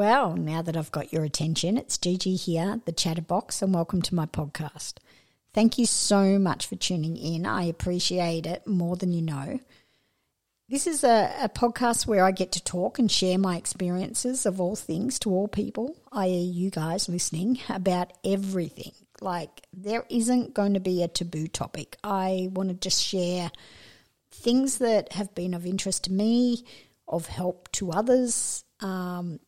Well, 0.00 0.34
now 0.34 0.62
that 0.62 0.78
I've 0.78 0.90
got 0.90 1.12
your 1.12 1.24
attention, 1.24 1.76
it's 1.76 1.98
Gigi 1.98 2.34
here, 2.34 2.80
the 2.86 2.90
Chatterbox, 2.90 3.60
and 3.60 3.74
welcome 3.74 4.00
to 4.00 4.14
my 4.14 4.24
podcast. 4.24 4.94
Thank 5.52 5.76
you 5.76 5.84
so 5.84 6.38
much 6.38 6.66
for 6.66 6.76
tuning 6.76 7.18
in. 7.18 7.44
I 7.44 7.64
appreciate 7.64 8.46
it 8.46 8.66
more 8.66 8.96
than 8.96 9.12
you 9.12 9.20
know. 9.20 9.60
This 10.70 10.86
is 10.86 11.04
a, 11.04 11.30
a 11.42 11.50
podcast 11.50 12.06
where 12.06 12.24
I 12.24 12.30
get 12.30 12.50
to 12.52 12.64
talk 12.64 12.98
and 12.98 13.12
share 13.12 13.36
my 13.36 13.58
experiences 13.58 14.46
of 14.46 14.58
all 14.58 14.74
things 14.74 15.18
to 15.18 15.30
all 15.30 15.48
people, 15.48 15.94
i.e., 16.12 16.44
you 16.44 16.70
guys 16.70 17.06
listening, 17.06 17.58
about 17.68 18.10
everything. 18.24 18.92
Like, 19.20 19.66
there 19.74 20.06
isn't 20.08 20.54
going 20.54 20.72
to 20.72 20.80
be 20.80 21.02
a 21.02 21.08
taboo 21.08 21.46
topic. 21.46 21.98
I 22.02 22.48
want 22.52 22.70
to 22.70 22.74
just 22.74 23.04
share 23.04 23.50
things 24.30 24.78
that 24.78 25.12
have 25.12 25.34
been 25.34 25.52
of 25.52 25.66
interest 25.66 26.04
to 26.04 26.12
me, 26.12 26.64
of 27.06 27.26
help 27.26 27.70
to 27.72 27.92
others, 27.92 28.64
um, 28.80 29.40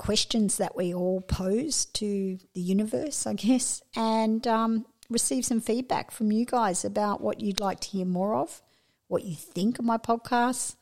questions 0.00 0.56
that 0.56 0.74
we 0.74 0.94
all 0.94 1.20
pose 1.20 1.84
to 1.84 2.38
the 2.54 2.60
universe, 2.60 3.26
I 3.26 3.34
guess, 3.34 3.82
and 3.94 4.46
um, 4.46 4.86
receive 5.10 5.44
some 5.44 5.60
feedback 5.60 6.10
from 6.10 6.32
you 6.32 6.46
guys 6.46 6.86
about 6.86 7.20
what 7.20 7.40
you'd 7.40 7.60
like 7.60 7.80
to 7.80 7.88
hear 7.88 8.06
more 8.06 8.34
of, 8.34 8.62
what 9.08 9.24
you 9.24 9.36
think 9.36 9.78
of 9.78 9.84
my 9.84 9.98
podcasts, 9.98 10.74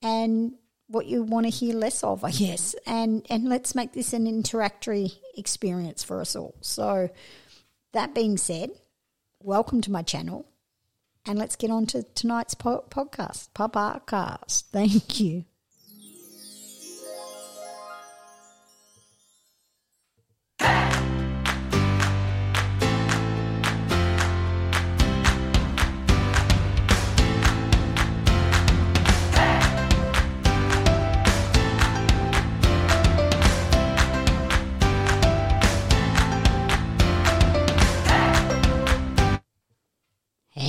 and 0.00 0.52
what 0.86 1.06
you 1.06 1.24
want 1.24 1.44
to 1.46 1.50
hear 1.50 1.74
less 1.74 2.04
of, 2.04 2.22
I 2.22 2.30
guess. 2.30 2.76
And 2.86 3.26
and 3.28 3.48
let's 3.48 3.74
make 3.74 3.92
this 3.92 4.12
an 4.12 4.28
interactory 4.28 5.10
experience 5.36 6.04
for 6.04 6.20
us 6.20 6.36
all. 6.36 6.54
So 6.60 7.10
that 7.94 8.14
being 8.14 8.36
said, 8.36 8.70
welcome 9.40 9.80
to 9.80 9.90
my 9.90 10.02
channel. 10.02 10.46
And 11.26 11.36
let's 11.36 11.56
get 11.56 11.72
on 11.72 11.86
to 11.86 12.04
tonight's 12.14 12.54
po- 12.54 12.84
podcast. 12.90 13.48
Podcast. 13.56 14.62
Thank 14.70 15.18
you. 15.18 15.46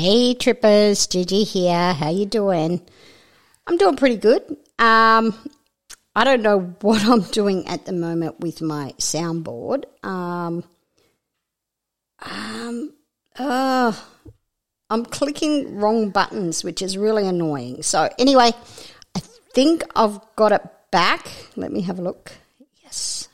Hey 0.07 0.35
trippers, 0.35 1.05
Gigi 1.07 1.43
here. 1.43 1.91
How 1.91 2.09
you 2.09 2.25
doing? 2.25 2.79
I'm 3.67 3.75
doing 3.75 3.97
pretty 3.97 4.15
good. 4.15 4.41
Um, 4.79 5.35
I 6.15 6.23
don't 6.23 6.41
know 6.41 6.59
what 6.81 7.03
I'm 7.03 7.23
doing 7.23 7.67
at 7.67 7.85
the 7.85 7.91
moment 7.91 8.39
with 8.39 8.61
my 8.61 8.93
soundboard. 8.99 9.83
Um, 10.05 10.63
um, 12.21 12.93
uh, 13.37 13.91
I'm 14.89 15.03
clicking 15.03 15.75
wrong 15.75 16.11
buttons, 16.11 16.63
which 16.63 16.81
is 16.81 16.97
really 16.97 17.27
annoying. 17.27 17.83
So 17.83 18.07
anyway, 18.17 18.53
I 19.13 19.19
think 19.53 19.83
I've 19.93 20.21
got 20.37 20.53
it 20.53 20.61
back. 20.89 21.27
Let 21.57 21.73
me 21.73 21.81
have 21.81 21.99
a 21.99 22.01
look. 22.01 22.31
Yes. 22.81 23.27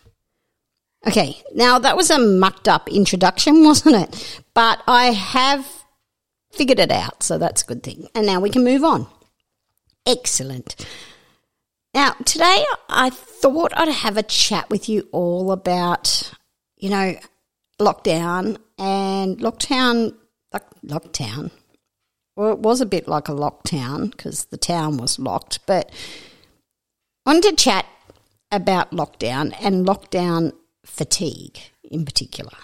Okay, 1.05 1.39
now 1.53 1.77
that 1.77 1.95
was 1.95 2.09
a 2.09 2.17
mucked 2.17 2.67
up 2.67 2.89
introduction, 2.89 3.63
wasn't 3.63 3.95
it? 3.95 4.41
But 4.55 4.81
I 4.87 5.11
have 5.11 5.82
figured 6.53 6.79
it 6.79 6.91
out, 6.91 7.23
so 7.23 7.37
that's 7.37 7.63
a 7.63 7.65
good 7.65 7.83
thing. 7.83 8.07
And 8.15 8.25
now 8.25 8.39
we 8.39 8.49
can 8.49 8.63
move 8.63 8.83
on. 8.83 9.07
Excellent. 10.05 10.85
Now, 11.93 12.13
today 12.25 12.65
I 12.89 13.09
thought 13.09 13.71
I'd 13.75 13.89
have 13.89 14.17
a 14.17 14.23
chat 14.23 14.69
with 14.69 14.89
you 14.89 15.07
all 15.11 15.51
about, 15.51 16.33
you 16.77 16.89
know, 16.89 17.15
lockdown 17.79 18.57
and 18.77 19.37
lockdown, 19.39 20.15
lockdown. 20.85 21.51
Well, 22.35 22.53
it 22.53 22.59
was 22.59 22.81
a 22.81 22.87
bit 22.87 23.07
like 23.07 23.29
a 23.29 23.33
lockdown 23.33 24.11
because 24.11 24.45
the 24.45 24.57
town 24.57 24.97
was 24.97 25.19
locked, 25.19 25.59
but 25.67 25.91
I 27.25 27.31
wanted 27.31 27.57
to 27.57 27.63
chat 27.63 27.85
about 28.51 28.91
lockdown 28.91 29.55
and 29.61 29.85
lockdown 29.85 30.53
fatigue 30.85 31.59
in 31.83 32.05
particular. 32.05 32.57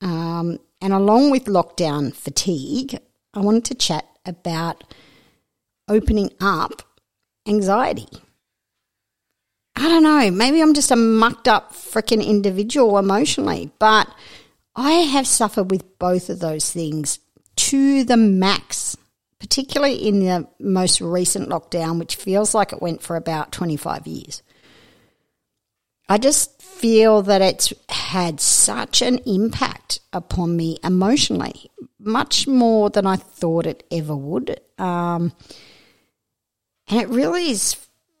Um, 0.00 0.58
and 0.80 0.92
along 0.92 1.30
with 1.30 1.46
lockdown 1.46 2.14
fatigue, 2.14 2.98
I 3.34 3.40
wanted 3.40 3.64
to 3.66 3.74
chat 3.74 4.06
about 4.24 4.84
opening 5.88 6.30
up 6.40 6.82
anxiety. 7.46 8.08
I 9.76 9.88
don't 9.88 10.02
know, 10.02 10.30
maybe 10.30 10.60
I'm 10.60 10.74
just 10.74 10.90
a 10.90 10.96
mucked 10.96 11.46
up 11.46 11.72
freaking 11.72 12.24
individual 12.24 12.98
emotionally, 12.98 13.70
but 13.78 14.08
I 14.74 14.90
have 14.90 15.26
suffered 15.26 15.70
with 15.70 15.98
both 15.98 16.30
of 16.30 16.40
those 16.40 16.70
things 16.70 17.20
to 17.56 18.04
the 18.04 18.16
max, 18.16 18.96
particularly 19.38 20.06
in 20.06 20.20
the 20.20 20.48
most 20.58 21.00
recent 21.00 21.48
lockdown, 21.48 21.98
which 21.98 22.16
feels 22.16 22.54
like 22.54 22.72
it 22.72 22.82
went 22.82 23.02
for 23.02 23.16
about 23.16 23.52
25 23.52 24.06
years. 24.06 24.42
I 26.08 26.18
just 26.18 26.60
feel 26.62 27.22
that 27.22 27.42
it's 27.42 27.72
had 27.88 28.40
such 28.40 29.02
an 29.02 29.18
impact 29.26 30.00
upon 30.12 30.56
me 30.56 30.78
emotionally, 30.82 31.70
much 31.98 32.46
more 32.46 32.90
than 32.90 33.06
I 33.06 33.16
thought 33.16 33.66
it 33.66 33.84
ever 33.90 34.16
would. 34.16 34.60
Um, 34.78 35.32
and 36.88 37.00
it 37.00 37.08
really 37.08 37.48
has 37.48 37.76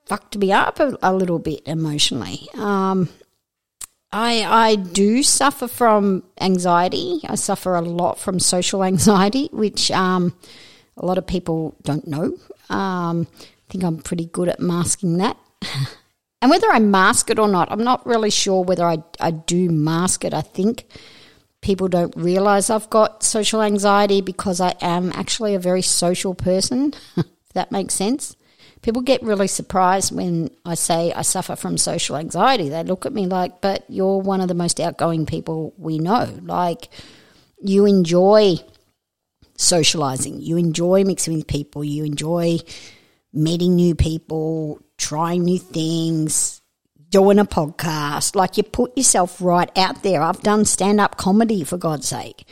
fucked 0.06 0.36
me 0.36 0.52
up 0.52 0.80
a, 0.80 0.96
a 1.02 1.14
little 1.14 1.38
bit 1.38 1.62
emotionally. 1.66 2.48
Um, 2.54 3.08
I 4.10 4.42
I 4.42 4.74
do 4.76 5.22
suffer 5.22 5.68
from 5.68 6.24
anxiety. 6.40 7.20
I 7.28 7.34
suffer 7.34 7.74
a 7.74 7.82
lot 7.82 8.18
from 8.18 8.40
social 8.40 8.82
anxiety, 8.82 9.48
which 9.52 9.90
um, 9.90 10.34
a 10.96 11.06
lot 11.06 11.18
of 11.18 11.26
people 11.26 11.76
don't 11.82 12.06
know. 12.06 12.36
Um, 12.70 13.26
I 13.36 13.70
think 13.72 13.84
I'm 13.84 13.98
pretty 13.98 14.26
good 14.26 14.48
at 14.48 14.60
masking 14.60 15.18
that. 15.18 15.36
and 16.42 16.50
whether 16.50 16.68
I 16.70 16.78
mask 16.78 17.30
it 17.30 17.38
or 17.38 17.48
not, 17.48 17.70
I'm 17.70 17.84
not 17.84 18.06
really 18.06 18.30
sure 18.30 18.64
whether 18.64 18.84
I, 18.84 18.98
I 19.20 19.30
do 19.30 19.68
mask 19.68 20.24
it. 20.24 20.32
I 20.32 20.40
think 20.40 20.86
people 21.68 21.86
don't 21.86 22.16
realize 22.16 22.70
I've 22.70 22.88
got 22.88 23.22
social 23.22 23.60
anxiety 23.60 24.22
because 24.22 24.58
I 24.58 24.74
am 24.80 25.12
actually 25.14 25.54
a 25.54 25.58
very 25.58 25.82
social 25.82 26.34
person, 26.34 26.94
that 27.52 27.70
makes 27.70 27.92
sense. 27.92 28.36
People 28.80 29.02
get 29.02 29.22
really 29.22 29.48
surprised 29.48 30.16
when 30.16 30.50
I 30.64 30.76
say 30.76 31.12
I 31.12 31.20
suffer 31.20 31.56
from 31.56 31.76
social 31.76 32.16
anxiety. 32.16 32.70
They 32.70 32.84
look 32.84 33.04
at 33.04 33.12
me 33.12 33.26
like, 33.26 33.60
but 33.60 33.84
you're 33.90 34.16
one 34.16 34.40
of 34.40 34.48
the 34.48 34.54
most 34.54 34.80
outgoing 34.80 35.26
people 35.26 35.74
we 35.76 35.98
know. 35.98 36.38
Like, 36.40 36.88
you 37.60 37.84
enjoy 37.84 38.54
socializing, 39.58 40.40
you 40.40 40.56
enjoy 40.56 41.04
mixing 41.04 41.34
with 41.34 41.46
people, 41.46 41.84
you 41.84 42.02
enjoy 42.02 42.60
meeting 43.34 43.76
new 43.76 43.94
people, 43.94 44.80
trying 44.96 45.44
new 45.44 45.58
things, 45.58 46.57
doing 47.10 47.38
a 47.38 47.44
podcast. 47.44 48.34
Like 48.34 48.56
you 48.56 48.62
put 48.62 48.96
yourself 48.96 49.40
right 49.40 49.70
out 49.76 50.02
there. 50.02 50.22
I've 50.22 50.42
done 50.42 50.64
stand 50.64 51.00
up 51.00 51.16
comedy 51.16 51.64
for 51.64 51.76
God's 51.76 52.08
sake. 52.08 52.44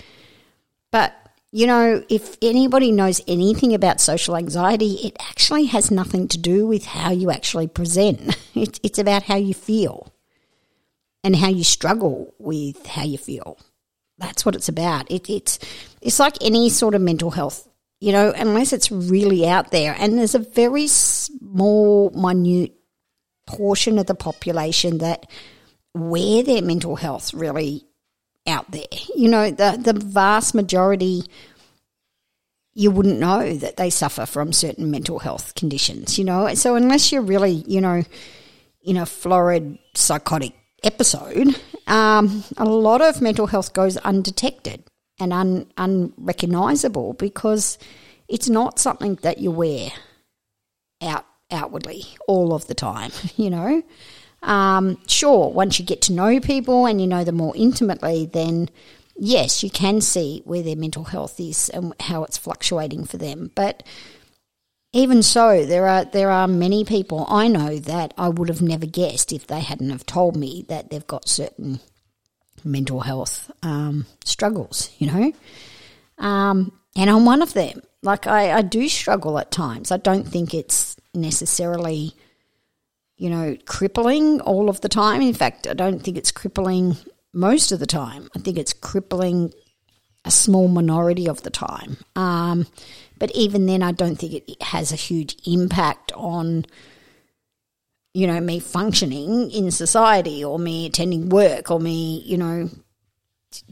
But, 0.90 1.14
you 1.52 1.66
know, 1.66 2.04
if 2.08 2.36
anybody 2.40 2.92
knows 2.92 3.20
anything 3.28 3.74
about 3.74 4.00
social 4.00 4.36
anxiety, 4.36 4.94
it 5.04 5.16
actually 5.20 5.66
has 5.66 5.90
nothing 5.90 6.28
to 6.28 6.38
do 6.38 6.66
with 6.66 6.86
how 6.86 7.10
you 7.10 7.30
actually 7.30 7.68
present. 7.68 8.36
It's, 8.56 8.80
it's 8.82 8.98
about 8.98 9.24
how 9.24 9.36
you 9.36 9.52
feel 9.52 10.14
and 11.22 11.36
how 11.36 11.48
you 11.50 11.62
struggle 11.62 12.32
with 12.38 12.86
how 12.86 13.02
you 13.02 13.18
feel. 13.18 13.58
That's 14.16 14.46
what 14.46 14.54
it's 14.54 14.70
about. 14.70 15.10
It, 15.10 15.28
it's, 15.28 15.58
it's 16.00 16.18
like 16.18 16.42
any 16.42 16.70
sort 16.70 16.94
of 16.94 17.02
mental 17.02 17.32
health 17.32 17.68
you 18.00 18.12
know, 18.12 18.32
unless 18.36 18.72
it's 18.72 18.92
really 18.92 19.48
out 19.48 19.70
there. 19.70 19.96
And 19.98 20.18
there's 20.18 20.34
a 20.34 20.38
very 20.38 20.86
small, 20.86 22.10
minute 22.10 22.75
portion 23.46 23.98
of 23.98 24.06
the 24.06 24.14
population 24.14 24.98
that 24.98 25.26
wear 25.94 26.42
their 26.42 26.62
mental 26.62 26.96
health 26.96 27.32
really 27.32 27.84
out 28.46 28.70
there. 28.70 28.86
You 29.14 29.28
know, 29.28 29.50
the, 29.50 29.78
the 29.80 29.98
vast 29.98 30.54
majority, 30.54 31.22
you 32.74 32.90
wouldn't 32.90 33.18
know 33.18 33.54
that 33.54 33.76
they 33.76 33.90
suffer 33.90 34.26
from 34.26 34.52
certain 34.52 34.90
mental 34.90 35.18
health 35.18 35.54
conditions, 35.54 36.18
you 36.18 36.24
know. 36.24 36.52
So 36.54 36.74
unless 36.74 37.12
you're 37.12 37.22
really, 37.22 37.64
you 37.66 37.80
know, 37.80 38.02
in 38.82 38.96
a 38.96 39.06
florid 39.06 39.78
psychotic 39.94 40.54
episode, 40.82 41.58
um, 41.86 42.44
a 42.56 42.64
lot 42.64 43.00
of 43.00 43.20
mental 43.20 43.46
health 43.46 43.72
goes 43.72 43.96
undetected 43.98 44.84
and 45.18 45.32
un, 45.32 45.66
unrecognizable 45.76 47.14
because 47.14 47.78
it's 48.28 48.48
not 48.48 48.78
something 48.78 49.16
that 49.22 49.38
you 49.38 49.50
wear 49.50 49.90
out 51.02 51.26
outwardly 51.50 52.04
all 52.26 52.52
of 52.52 52.66
the 52.66 52.74
time, 52.74 53.10
you 53.36 53.50
know. 53.50 53.82
Um, 54.42 54.98
sure, 55.06 55.50
once 55.50 55.78
you 55.78 55.84
get 55.84 56.02
to 56.02 56.12
know 56.12 56.40
people 56.40 56.86
and 56.86 57.00
you 57.00 57.06
know 57.06 57.24
them 57.24 57.36
more 57.36 57.56
intimately, 57.56 58.26
then 58.26 58.68
yes, 59.16 59.62
you 59.62 59.70
can 59.70 60.00
see 60.00 60.42
where 60.44 60.62
their 60.62 60.76
mental 60.76 61.04
health 61.04 61.40
is 61.40 61.68
and 61.70 61.94
how 62.00 62.24
it's 62.24 62.36
fluctuating 62.36 63.04
for 63.04 63.16
them. 63.16 63.50
But 63.54 63.82
even 64.92 65.22
so, 65.22 65.64
there 65.64 65.86
are 65.86 66.04
there 66.04 66.30
are 66.30 66.48
many 66.48 66.84
people 66.84 67.26
I 67.28 67.48
know 67.48 67.78
that 67.78 68.14
I 68.16 68.28
would 68.28 68.48
have 68.48 68.62
never 68.62 68.86
guessed 68.86 69.32
if 69.32 69.46
they 69.46 69.60
hadn't 69.60 69.90
have 69.90 70.06
told 70.06 70.36
me 70.36 70.64
that 70.68 70.90
they've 70.90 71.06
got 71.06 71.28
certain 71.28 71.80
mental 72.64 73.00
health 73.00 73.50
um, 73.62 74.06
struggles. 74.24 74.90
You 74.98 75.06
know, 75.08 75.32
um, 76.18 76.72
and 76.96 77.10
I'm 77.10 77.24
one 77.24 77.42
of 77.42 77.52
them. 77.52 77.82
Like 78.02 78.26
I, 78.26 78.52
I 78.52 78.62
do 78.62 78.88
struggle 78.88 79.38
at 79.38 79.50
times. 79.50 79.90
I 79.90 79.96
don't 79.96 80.26
think 80.28 80.54
it's 80.54 80.95
necessarily, 81.16 82.14
you 83.16 83.30
know, 83.30 83.56
crippling 83.64 84.40
all 84.42 84.68
of 84.68 84.80
the 84.80 84.88
time. 84.88 85.22
In 85.22 85.34
fact, 85.34 85.66
I 85.66 85.74
don't 85.74 86.00
think 86.00 86.16
it's 86.16 86.30
crippling 86.30 86.96
most 87.32 87.72
of 87.72 87.80
the 87.80 87.86
time. 87.86 88.28
I 88.36 88.38
think 88.40 88.58
it's 88.58 88.72
crippling 88.72 89.52
a 90.24 90.30
small 90.30 90.68
minority 90.68 91.28
of 91.28 91.42
the 91.42 91.50
time. 91.50 91.98
Um, 92.16 92.66
but 93.18 93.30
even 93.34 93.66
then, 93.66 93.82
I 93.82 93.92
don't 93.92 94.16
think 94.16 94.32
it 94.34 94.62
has 94.62 94.92
a 94.92 94.96
huge 94.96 95.36
impact 95.46 96.12
on, 96.12 96.66
you 98.12 98.26
know, 98.26 98.40
me 98.40 98.58
functioning 98.58 99.50
in 99.50 99.70
society 99.70 100.44
or 100.44 100.58
me 100.58 100.86
attending 100.86 101.28
work 101.28 101.70
or 101.70 101.78
me, 101.78 102.22
you 102.26 102.36
know, 102.36 102.68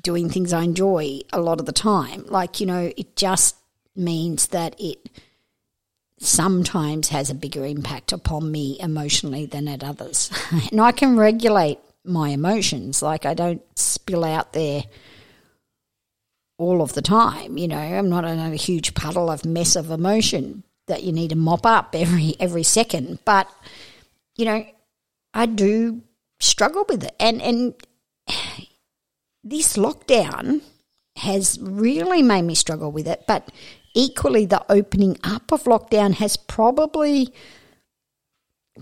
doing 0.00 0.30
things 0.30 0.52
I 0.52 0.62
enjoy 0.62 1.20
a 1.32 1.40
lot 1.40 1.60
of 1.60 1.66
the 1.66 1.72
time. 1.72 2.24
Like, 2.26 2.60
you 2.60 2.66
know, 2.66 2.92
it 2.96 3.16
just 3.16 3.56
means 3.96 4.48
that 4.48 4.76
it 4.78 5.10
sometimes 6.24 7.08
has 7.08 7.30
a 7.30 7.34
bigger 7.34 7.64
impact 7.64 8.12
upon 8.12 8.50
me 8.50 8.78
emotionally 8.80 9.46
than 9.46 9.68
at 9.68 9.84
others. 9.84 10.30
and 10.70 10.80
I 10.80 10.92
can 10.92 11.16
regulate 11.16 11.78
my 12.04 12.30
emotions. 12.30 13.02
Like, 13.02 13.26
I 13.26 13.34
don't 13.34 13.62
spill 13.78 14.24
out 14.24 14.52
there 14.52 14.84
all 16.58 16.82
of 16.82 16.92
the 16.94 17.02
time. 17.02 17.58
You 17.58 17.68
know, 17.68 17.78
I'm 17.78 18.08
not 18.08 18.24
in 18.24 18.38
a 18.38 18.56
huge 18.56 18.94
puddle 18.94 19.30
of 19.30 19.44
mess 19.44 19.76
of 19.76 19.90
emotion 19.90 20.62
that 20.86 21.02
you 21.02 21.12
need 21.12 21.30
to 21.30 21.36
mop 21.36 21.66
up 21.66 21.94
every 21.94 22.34
every 22.38 22.62
second. 22.62 23.18
But 23.24 23.48
you 24.36 24.44
know, 24.44 24.64
I 25.32 25.46
do 25.46 26.02
struggle 26.40 26.84
with 26.88 27.04
it, 27.04 27.14
and 27.18 27.42
and 27.42 27.74
this 29.44 29.76
lockdown 29.76 30.62
has 31.16 31.58
really 31.60 32.22
made 32.22 32.42
me 32.42 32.54
struggle 32.54 32.90
with 32.90 33.06
it. 33.06 33.24
But 33.26 33.50
equally, 33.94 34.44
the 34.44 34.64
opening 34.70 35.16
up 35.24 35.52
of 35.52 35.64
lockdown 35.64 36.14
has 36.14 36.36
probably 36.36 37.32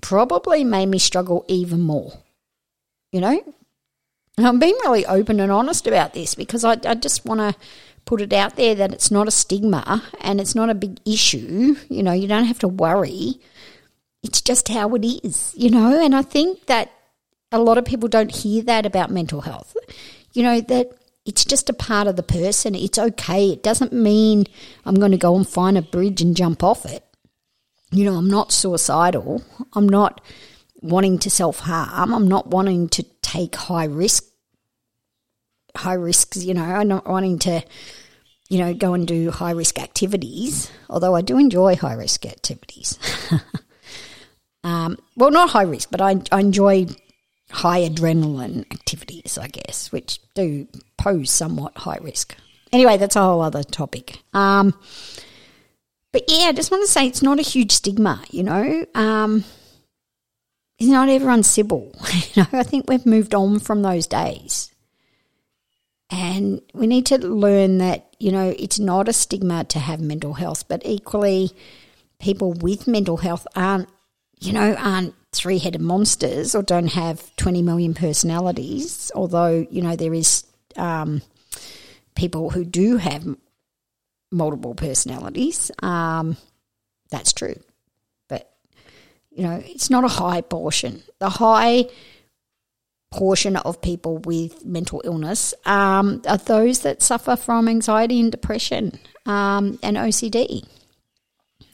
probably 0.01 0.65
made 0.65 0.87
me 0.87 0.99
struggle 0.99 1.45
even 1.49 1.81
more. 1.81 2.13
You 3.13 3.21
know, 3.21 3.55
I'm 4.39 4.59
being 4.59 4.77
really 4.83 5.05
open 5.05 5.39
and 5.39 5.53
honest 5.53 5.87
about 5.87 6.15
this 6.15 6.35
because 6.35 6.65
I, 6.65 6.79
I 6.85 6.95
just 6.95 7.27
want 7.27 7.41
to 7.41 7.55
put 8.05 8.21
it 8.21 8.33
out 8.33 8.57
there 8.57 8.75
that 8.75 8.93
it's 8.93 9.11
not 9.11 9.29
a 9.29 9.31
stigma 9.31 10.03
and 10.21 10.41
it's 10.41 10.55
not 10.55 10.71
a 10.71 10.75
big 10.75 10.99
issue. 11.07 11.77
You 11.89 12.03
know, 12.03 12.13
you 12.13 12.27
don't 12.27 12.45
have 12.45 12.59
to 12.61 12.69
worry. 12.69 13.35
It's 14.23 14.41
just 14.41 14.69
how 14.69 14.95
it 14.95 15.05
is, 15.05 15.53
you 15.57 15.69
know, 15.69 16.03
and 16.03 16.15
I 16.15 16.23
think 16.23 16.67
that 16.67 16.91
a 17.51 17.59
lot 17.59 17.77
of 17.77 17.85
people 17.85 18.09
don't 18.09 18.35
hear 18.35 18.63
that 18.63 18.87
about 18.87 19.11
mental 19.11 19.43
health. 19.43 19.77
You 20.33 20.43
know, 20.43 20.61
that 20.63 20.93
it's 21.25 21.45
just 21.45 21.71
a 21.71 21.75
part 21.75 22.07
of 22.07 22.17
the 22.17 22.23
person. 22.23 22.75
It's 22.75 22.99
okay. 22.99 23.51
It 23.51 23.63
doesn't 23.63 23.93
mean 23.93 24.47
I'm 24.85 24.97
going 24.97 25.13
to 25.13 25.19
go 25.19 25.37
and 25.37 25.49
find 25.49 25.79
a 25.79 25.83
bridge 25.83 26.21
and 26.21 26.37
jump 26.37 26.63
off 26.63 26.85
it. 26.85 27.05
You 27.91 28.05
know, 28.05 28.15
I'm 28.15 28.31
not 28.31 28.53
suicidal. 28.53 29.43
I'm 29.75 29.89
not 29.89 30.21
wanting 30.81 31.19
to 31.21 31.31
self 31.31 31.61
harm. 31.61 32.15
I'm 32.15 32.27
not 32.27 32.49
wanting 32.49 32.89
to 32.91 33.05
take 33.23 33.55
high 33.55 33.85
risk 33.85 34.25
high 35.77 35.95
risks, 35.95 36.45
you 36.45 36.55
know, 36.55 36.63
I'm 36.63 36.89
not 36.89 37.07
wanting 37.07 37.39
to, 37.41 37.63
you 38.49 38.59
know, 38.59 38.75
go 38.75 38.95
and 38.95 39.07
do 39.07 39.31
high 39.31 39.53
risk 39.53 39.79
activities, 39.79 40.71
although 40.89 41.15
I 41.15 41.23
do 41.23 41.39
enjoy 41.39 41.77
high 41.77 41.95
risk 41.95 42.27
activities. 42.27 42.99
um, 44.65 44.99
well, 45.17 45.31
not 45.31 45.51
high 45.51 45.63
risk, 45.63 45.91
but 45.91 46.01
I, 46.01 46.17
I 46.31 46.41
enjoy 46.41 46.87
high 47.53 47.89
adrenaline 47.89 48.61
activities, 48.73 49.39
I 49.39 49.49
guess, 49.49 49.93
which 49.93 50.21
do 50.35 50.67
pose 50.97 51.31
somewhat 51.31 51.77
high 51.77 51.99
risk. 52.01 52.35
Anyway, 52.73 52.97
that's 52.97 53.17
a 53.17 53.21
whole 53.21 53.43
other 53.43 53.63
topic. 53.63 54.19
Um, 54.33 54.75
but 56.13 56.25
yeah, 56.29 56.47
I 56.47 56.53
just 56.53 56.71
want 56.71 56.85
to 56.85 56.91
say 56.91 57.07
it's 57.07 57.23
not 57.23 57.39
a 57.39 57.43
huge 57.43 57.73
stigma, 57.73 58.23
you 58.31 58.43
know. 58.43 58.87
Um, 58.95 59.45
is 60.79 60.89
not 60.89 61.09
everyone's 61.09 61.47
Sybil. 61.47 61.95
you 62.35 62.43
know, 62.43 62.49
I 62.59 62.63
think 62.63 62.89
we've 62.89 63.07
moved 63.07 63.35
on 63.35 63.61
from 63.61 63.83
those 63.83 64.07
days. 64.07 64.71
And 66.11 66.61
we 66.75 66.87
need 66.87 67.07
to 67.07 67.19
learn 67.19 67.79
that, 67.79 68.15
you 68.19 68.33
know, 68.33 68.55
it's 68.59 68.79
not 68.79 69.09
a 69.09 69.13
stigma 69.13 69.65
to 69.65 69.79
have 69.79 70.01
mental 70.01 70.35
health, 70.35 70.69
but 70.69 70.83
equally 70.85 71.53
people 72.19 72.53
with 72.53 72.87
mental 72.87 73.19
health 73.19 73.47
aren't, 73.57 73.89
you 74.39 74.53
know, 74.53 74.75
aren't 74.75 75.15
three 75.33 75.59
headed 75.59 75.81
monsters 75.81 76.55
or 76.55 76.63
don't 76.63 76.93
have 76.93 77.35
20 77.37 77.63
million 77.63 77.95
personalities, 77.95 79.11
although, 79.15 79.67
you 79.71 79.81
know, 79.83 79.97
there 79.97 80.15
is 80.15 80.45
um, 80.77 81.23
people 82.15 82.51
who 82.51 82.65
do 82.65 82.99
have 82.99 83.27
multiple 84.31 84.75
personalities. 84.75 85.71
Um, 85.83 86.37
that's 87.11 87.33
true 87.35 87.57
But, 88.29 88.51
you 89.31 89.43
know, 89.43 89.63
it's 89.65 89.91
not 89.91 90.05
a 90.05 90.09
high 90.09 90.41
portion. 90.41 91.03
The 91.19 91.29
high 91.29 91.89
portion 93.11 93.57
of 93.57 93.83
people 93.83 94.19
with 94.19 94.65
mental 94.65 95.03
illness 95.05 95.53
um, 95.67 96.23
are 96.27 96.39
those 96.39 96.81
that 96.81 97.03
suffer 97.03 97.37
from 97.37 97.69
anxiety 97.69 98.19
and 98.21 98.33
depression 98.33 98.99
um, 99.27 99.79
and 99.83 99.97
OCD. 99.97 100.67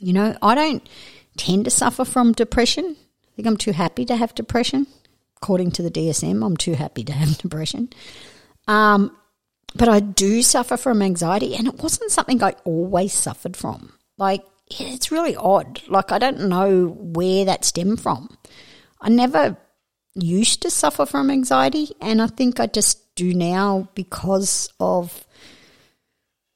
You 0.00 0.12
know, 0.12 0.37
I 0.43 0.54
don't 0.54 0.88
tend 1.37 1.64
to 1.64 1.70
suffer 1.70 2.04
from 2.04 2.32
depression. 2.32 2.96
Think 3.38 3.46
I'm 3.46 3.56
too 3.56 3.70
happy 3.70 4.05
to 4.06 4.17
have 4.17 4.35
depression. 4.35 4.88
According 5.37 5.70
to 5.70 5.82
the 5.82 5.93
DSM, 5.93 6.44
I'm 6.44 6.56
too 6.56 6.75
happy 6.75 7.05
to 7.05 7.12
have 7.12 7.38
depression. 7.43 7.88
Um, 8.67 9.17
but 9.76 9.88
I 9.88 10.00
do 10.00 10.43
suffer 10.43 10.76
from 10.76 11.02
anxiety, 11.02 11.55
and 11.55 11.69
it 11.69 11.81
wasn't 11.81 12.11
something 12.11 12.43
I 12.43 12.56
always 12.64 13.12
suffered 13.12 13.56
from. 13.56 13.93
Like, 14.17 14.44
it's 14.67 15.12
really 15.12 15.37
odd. 15.37 15.81
Like, 15.87 16.11
I 16.11 16.19
don't 16.19 16.49
know 16.49 16.88
where 16.88 17.44
that 17.44 17.64
stemmed 17.64 18.00
from. 18.00 18.37
I 19.00 19.08
never 19.08 19.56
used 20.17 20.62
to 20.62 20.70
suffer 20.70 21.06
from 21.06 21.31
anxiety, 21.31 21.93
and 22.00 22.20
I 22.20 22.26
think 22.26 22.58
I 22.58 22.67
just 22.67 23.14
do 23.14 23.32
now 23.32 23.88
because 23.94 24.69
of. 24.81 25.25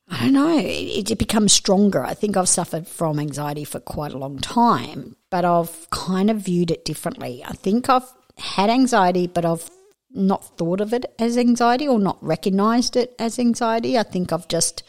I 0.08 0.25
don't 0.25 0.32
know, 0.32 0.58
it, 0.58 1.12
it 1.12 1.19
becomes 1.20 1.52
stronger. 1.52 2.05
I 2.05 2.14
think 2.14 2.37
I've 2.37 2.49
suffered 2.49 2.89
from 2.89 3.20
anxiety 3.20 3.62
for 3.62 3.79
quite 3.79 4.12
a 4.12 4.19
long 4.19 4.41
time, 4.41 5.15
but 5.32 5.46
I've 5.46 5.89
kind 5.89 6.29
of 6.29 6.36
viewed 6.36 6.70
it 6.70 6.84
differently. 6.84 7.43
I 7.43 7.55
think 7.55 7.89
I've 7.89 8.12
had 8.36 8.69
anxiety, 8.69 9.27
but 9.27 9.46
I've 9.46 9.70
not 10.10 10.58
thought 10.58 10.82
of 10.82 10.93
it 10.93 11.06
as 11.19 11.39
anxiety 11.39 11.89
or 11.89 11.98
not 11.98 12.19
recognized 12.22 12.96
it 12.96 13.15
as 13.19 13.39
anxiety. 13.39 13.96
I 13.96 14.03
think 14.03 14.31
I've 14.31 14.46
just 14.46 14.82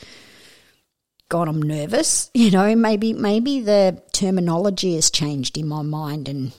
God, 1.30 1.48
I'm 1.48 1.62
nervous. 1.62 2.30
You 2.36 2.52
know, 2.52 2.76
maybe 2.76 3.14
maybe 3.14 3.62
the 3.62 4.04
terminology 4.12 4.96
has 4.96 5.10
changed 5.10 5.58
in 5.58 5.66
my 5.66 5.82
mind 5.82 6.28
and 6.28 6.52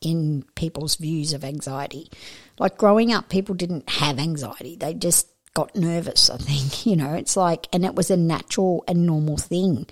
in 0.00 0.44
people's 0.56 0.96
views 0.96 1.32
of 1.32 1.44
anxiety. 1.44 2.10
Like 2.58 2.76
growing 2.76 3.12
up, 3.12 3.28
people 3.28 3.54
didn't 3.54 3.88
have 3.88 4.18
anxiety; 4.18 4.74
they 4.74 4.94
just 4.94 5.28
got 5.54 5.76
nervous. 5.76 6.28
I 6.28 6.38
think 6.38 6.86
you 6.90 6.96
know, 6.96 7.14
it's 7.14 7.36
like, 7.36 7.68
and 7.72 7.84
it 7.84 7.94
was 7.94 8.10
a 8.10 8.16
natural 8.16 8.82
and 8.88 9.06
normal 9.06 9.36
thing. 9.36 9.86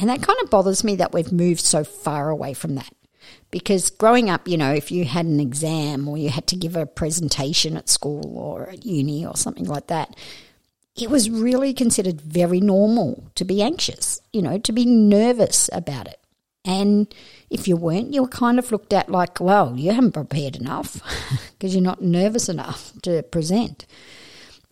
And 0.00 0.08
that 0.08 0.22
kind 0.22 0.38
of 0.42 0.50
bothers 0.50 0.82
me 0.82 0.96
that 0.96 1.12
we've 1.12 1.30
moved 1.30 1.60
so 1.60 1.84
far 1.84 2.30
away 2.30 2.54
from 2.54 2.74
that. 2.76 2.92
Because 3.50 3.90
growing 3.90 4.30
up, 4.30 4.48
you 4.48 4.56
know, 4.56 4.72
if 4.72 4.90
you 4.90 5.04
had 5.04 5.26
an 5.26 5.40
exam 5.40 6.08
or 6.08 6.16
you 6.16 6.30
had 6.30 6.46
to 6.48 6.56
give 6.56 6.74
a 6.74 6.86
presentation 6.86 7.76
at 7.76 7.88
school 7.88 8.38
or 8.38 8.70
at 8.70 8.86
uni 8.86 9.26
or 9.26 9.36
something 9.36 9.66
like 9.66 9.88
that, 9.88 10.16
it 10.96 11.10
was 11.10 11.28
really 11.28 11.74
considered 11.74 12.20
very 12.20 12.60
normal 12.60 13.24
to 13.34 13.44
be 13.44 13.62
anxious, 13.62 14.20
you 14.32 14.40
know, 14.40 14.58
to 14.58 14.72
be 14.72 14.86
nervous 14.86 15.68
about 15.72 16.08
it. 16.08 16.18
And 16.64 17.12
if 17.50 17.68
you 17.68 17.76
weren't, 17.76 18.12
you 18.12 18.22
were 18.22 18.28
kind 18.28 18.58
of 18.58 18.72
looked 18.72 18.92
at 18.92 19.10
like, 19.10 19.38
well, 19.40 19.76
you 19.76 19.92
haven't 19.92 20.12
prepared 20.12 20.56
enough 20.56 21.00
because 21.58 21.74
you're 21.74 21.82
not 21.82 22.02
nervous 22.02 22.48
enough 22.48 22.92
to 23.02 23.22
present. 23.22 23.86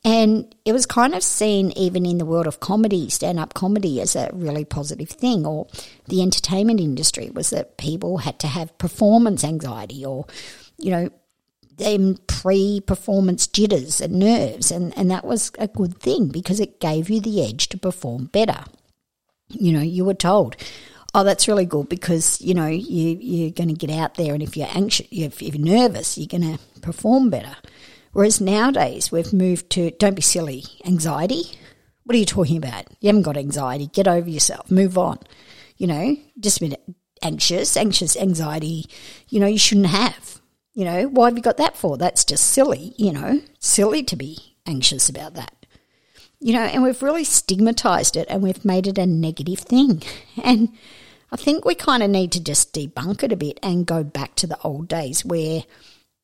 And 0.04 0.54
it 0.64 0.72
was 0.72 0.86
kind 0.86 1.14
of 1.14 1.22
seen 1.22 1.72
even 1.72 2.06
in 2.06 2.18
the 2.18 2.24
world 2.24 2.46
of 2.46 2.60
comedy, 2.60 3.10
stand 3.10 3.38
up 3.38 3.54
comedy, 3.54 4.00
as 4.00 4.14
a 4.14 4.30
really 4.32 4.64
positive 4.64 5.10
thing, 5.10 5.44
or 5.44 5.66
the 6.06 6.22
entertainment 6.22 6.80
industry 6.80 7.30
was 7.30 7.50
that 7.50 7.78
people 7.78 8.18
had 8.18 8.38
to 8.40 8.46
have 8.46 8.78
performance 8.78 9.42
anxiety 9.42 10.04
or, 10.04 10.26
you 10.78 10.90
know, 10.90 11.10
them 11.78 12.18
pre 12.26 12.80
performance 12.80 13.46
jitters 13.46 14.00
and 14.00 14.14
nerves. 14.14 14.70
And, 14.70 14.96
and 14.96 15.10
that 15.10 15.24
was 15.24 15.50
a 15.58 15.66
good 15.66 15.98
thing 15.98 16.28
because 16.28 16.60
it 16.60 16.80
gave 16.80 17.10
you 17.10 17.20
the 17.20 17.44
edge 17.44 17.68
to 17.70 17.78
perform 17.78 18.26
better. 18.26 18.64
You 19.48 19.72
know, 19.72 19.82
you 19.82 20.04
were 20.04 20.14
told, 20.14 20.56
oh, 21.14 21.24
that's 21.24 21.48
really 21.48 21.64
good 21.64 21.88
because, 21.88 22.40
you 22.40 22.54
know, 22.54 22.66
you, 22.66 23.18
you're 23.20 23.50
going 23.50 23.68
to 23.68 23.86
get 23.86 23.90
out 23.90 24.14
there 24.14 24.34
and 24.34 24.42
if 24.42 24.56
you're 24.56 24.68
anxious, 24.74 25.08
if 25.10 25.42
you're 25.42 25.58
nervous, 25.58 26.18
you're 26.18 26.26
going 26.28 26.56
to 26.56 26.80
perform 26.80 27.30
better. 27.30 27.56
Whereas 28.18 28.40
nowadays 28.40 29.12
we've 29.12 29.32
moved 29.32 29.70
to 29.70 29.92
don't 29.92 30.16
be 30.16 30.22
silly, 30.22 30.64
anxiety. 30.84 31.56
What 32.02 32.16
are 32.16 32.18
you 32.18 32.26
talking 32.26 32.56
about? 32.56 32.86
You 32.98 33.06
haven't 33.06 33.22
got 33.22 33.36
anxiety. 33.36 33.86
Get 33.86 34.08
over 34.08 34.28
yourself. 34.28 34.72
Move 34.72 34.98
on. 34.98 35.20
you 35.76 35.86
know, 35.86 36.16
just 36.40 36.60
a 36.60 36.64
minute, 36.64 36.82
anxious, 37.22 37.76
anxious 37.76 38.16
anxiety, 38.16 38.86
you 39.28 39.38
know, 39.38 39.46
you 39.46 39.56
shouldn't 39.56 39.86
have. 39.86 40.40
You 40.74 40.84
know, 40.84 41.06
why 41.06 41.26
have 41.26 41.36
you 41.36 41.44
got 41.44 41.58
that 41.58 41.76
for? 41.76 41.96
That's 41.96 42.24
just 42.24 42.50
silly, 42.50 42.92
you 42.96 43.12
know, 43.12 43.40
silly 43.60 44.02
to 44.02 44.16
be 44.16 44.56
anxious 44.66 45.08
about 45.08 45.34
that. 45.34 45.54
You 46.40 46.54
know, 46.54 46.62
and 46.62 46.82
we've 46.82 47.00
really 47.00 47.22
stigmatized 47.22 48.16
it 48.16 48.26
and 48.28 48.42
we've 48.42 48.64
made 48.64 48.88
it 48.88 48.98
a 48.98 49.06
negative 49.06 49.60
thing. 49.60 50.02
And 50.42 50.70
I 51.30 51.36
think 51.36 51.64
we 51.64 51.76
kind 51.76 52.02
of 52.02 52.10
need 52.10 52.32
to 52.32 52.42
just 52.42 52.74
debunk 52.74 53.22
it 53.22 53.30
a 53.30 53.36
bit 53.36 53.60
and 53.62 53.86
go 53.86 54.02
back 54.02 54.34
to 54.36 54.48
the 54.48 54.58
old 54.62 54.88
days 54.88 55.24
where 55.24 55.62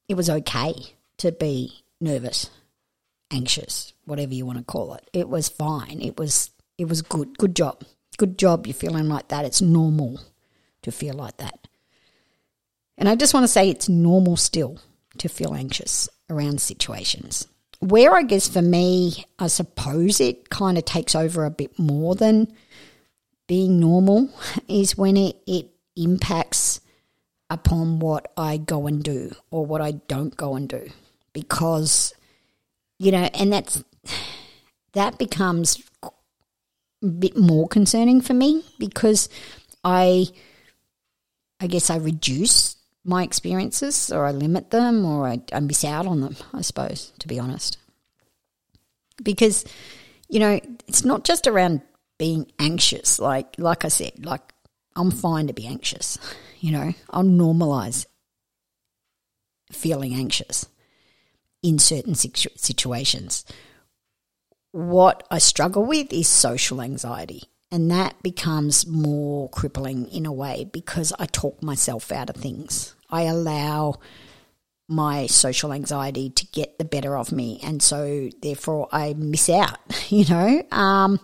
it 0.08 0.16
was 0.16 0.28
okay 0.28 0.74
to 1.18 1.30
be 1.30 1.83
nervous, 2.00 2.50
anxious, 3.30 3.92
whatever 4.04 4.34
you 4.34 4.46
want 4.46 4.58
to 4.58 4.64
call 4.64 4.94
it. 4.94 5.08
It 5.12 5.28
was 5.28 5.48
fine. 5.48 6.00
It 6.00 6.18
was 6.18 6.50
it 6.78 6.88
was 6.88 7.02
good. 7.02 7.38
Good 7.38 7.54
job. 7.54 7.84
Good 8.16 8.38
job 8.38 8.66
you're 8.66 8.74
feeling 8.74 9.08
like 9.08 9.28
that. 9.28 9.44
It's 9.44 9.62
normal 9.62 10.20
to 10.82 10.92
feel 10.92 11.14
like 11.14 11.36
that. 11.38 11.68
And 12.96 13.08
I 13.08 13.16
just 13.16 13.34
want 13.34 13.44
to 13.44 13.48
say 13.48 13.68
it's 13.68 13.88
normal 13.88 14.36
still 14.36 14.78
to 15.18 15.28
feel 15.28 15.54
anxious 15.54 16.08
around 16.30 16.60
situations. 16.60 17.48
Where 17.80 18.14
I 18.14 18.22
guess 18.22 18.48
for 18.48 18.62
me, 18.62 19.24
I 19.38 19.48
suppose 19.48 20.20
it 20.20 20.48
kind 20.48 20.78
of 20.78 20.84
takes 20.84 21.14
over 21.14 21.44
a 21.44 21.50
bit 21.50 21.78
more 21.78 22.14
than 22.14 22.52
being 23.46 23.80
normal 23.80 24.30
is 24.68 24.96
when 24.96 25.16
it, 25.16 25.36
it 25.46 25.68
impacts 25.96 26.80
upon 27.50 27.98
what 27.98 28.32
I 28.36 28.56
go 28.56 28.86
and 28.86 29.02
do 29.02 29.32
or 29.50 29.66
what 29.66 29.80
I 29.80 29.92
don't 29.92 30.36
go 30.36 30.54
and 30.54 30.68
do. 30.68 30.90
Because, 31.34 32.14
you 32.98 33.12
know, 33.12 33.28
and 33.34 33.52
that's 33.52 33.84
that 34.94 35.18
becomes 35.18 35.82
a 36.02 37.06
bit 37.06 37.36
more 37.36 37.68
concerning 37.68 38.20
for 38.22 38.32
me 38.32 38.64
because 38.78 39.28
I 39.82 40.26
I 41.60 41.66
guess 41.66 41.90
I 41.90 41.96
reduce 41.96 42.76
my 43.04 43.22
experiences 43.22 44.10
or 44.10 44.24
I 44.26 44.32
limit 44.32 44.70
them 44.70 45.04
or 45.04 45.28
I, 45.28 45.42
I 45.52 45.60
miss 45.60 45.84
out 45.84 46.06
on 46.06 46.20
them, 46.20 46.36
I 46.54 46.62
suppose, 46.62 47.12
to 47.18 47.28
be 47.28 47.38
honest. 47.38 47.76
Because, 49.22 49.64
you 50.28 50.40
know, 50.40 50.58
it's 50.88 51.04
not 51.04 51.24
just 51.24 51.46
around 51.46 51.82
being 52.18 52.50
anxious. 52.58 53.18
Like 53.18 53.54
like 53.58 53.84
I 53.84 53.88
said, 53.88 54.24
like 54.24 54.52
I'm 54.96 55.10
fine 55.10 55.48
to 55.48 55.52
be 55.52 55.66
anxious. 55.66 56.18
You 56.60 56.72
know, 56.72 56.94
I'll 57.10 57.24
normalize 57.24 58.06
feeling 59.70 60.14
anxious 60.14 60.64
in 61.64 61.78
certain 61.78 62.14
situ- 62.14 62.50
situations. 62.56 63.44
What 64.71 65.26
I 65.30 65.38
struggle 65.38 65.85
with 65.85 66.12
is 66.12 66.28
social 66.28 66.83
anxiety. 66.83 67.44
And 67.73 67.90
that 67.90 68.23
becomes 68.23 68.87
more 68.87 69.49
crippling 69.49 70.06
in 70.09 70.26
a 70.26 70.33
way 70.33 70.68
because 70.71 71.12
I 71.18 71.26
talk 71.26 71.62
myself 71.62 72.12
out 72.12 72.30
of 72.30 72.37
things. 72.37 72.94
I 73.11 73.23
allow 73.23 73.99
my 74.87 75.26
social 75.26 75.73
anxiety 75.73 76.28
to 76.30 76.47
get 76.49 76.78
the 76.78 76.85
better 76.85 77.16
of 77.16 77.33
me. 77.33 77.59
And 77.64 77.83
so, 77.83 78.28
therefore, 78.42 78.88
I 78.92 79.14
miss 79.14 79.49
out, 79.49 79.78
you 80.11 80.26
know? 80.26 80.62
Um, 80.71 81.18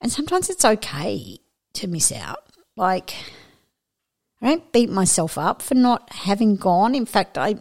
and 0.00 0.12
sometimes 0.12 0.48
it's 0.48 0.64
okay 0.64 1.38
to 1.74 1.88
miss 1.88 2.12
out. 2.12 2.44
Like, 2.76 3.12
I 4.40 4.46
don't 4.46 4.72
beat 4.72 4.88
myself 4.88 5.36
up 5.36 5.62
for 5.62 5.74
not 5.74 6.12
having 6.12 6.56
gone. 6.56 6.94
In 6.94 7.06
fact, 7.06 7.36
I. 7.36 7.56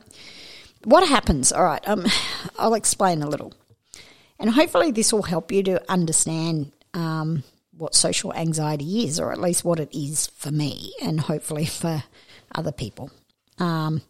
What 0.87 1.05
happens? 1.05 1.51
All 1.51 1.65
right, 1.65 1.85
um, 1.85 2.05
I'll 2.57 2.73
explain 2.73 3.21
a 3.21 3.27
little. 3.27 3.53
And 4.39 4.49
hopefully, 4.51 4.91
this 4.91 5.11
will 5.11 5.23
help 5.23 5.51
you 5.51 5.61
to 5.63 5.91
understand 5.91 6.71
um, 6.93 7.43
what 7.75 7.93
social 7.93 8.33
anxiety 8.33 9.03
is, 9.03 9.19
or 9.19 9.33
at 9.33 9.41
least 9.41 9.65
what 9.65 9.81
it 9.81 9.89
is 9.93 10.27
for 10.27 10.49
me, 10.49 10.93
and 11.01 11.19
hopefully 11.19 11.65
for 11.81 12.05
other 12.55 12.71
people. 12.71 13.11
Um, 13.57 14.01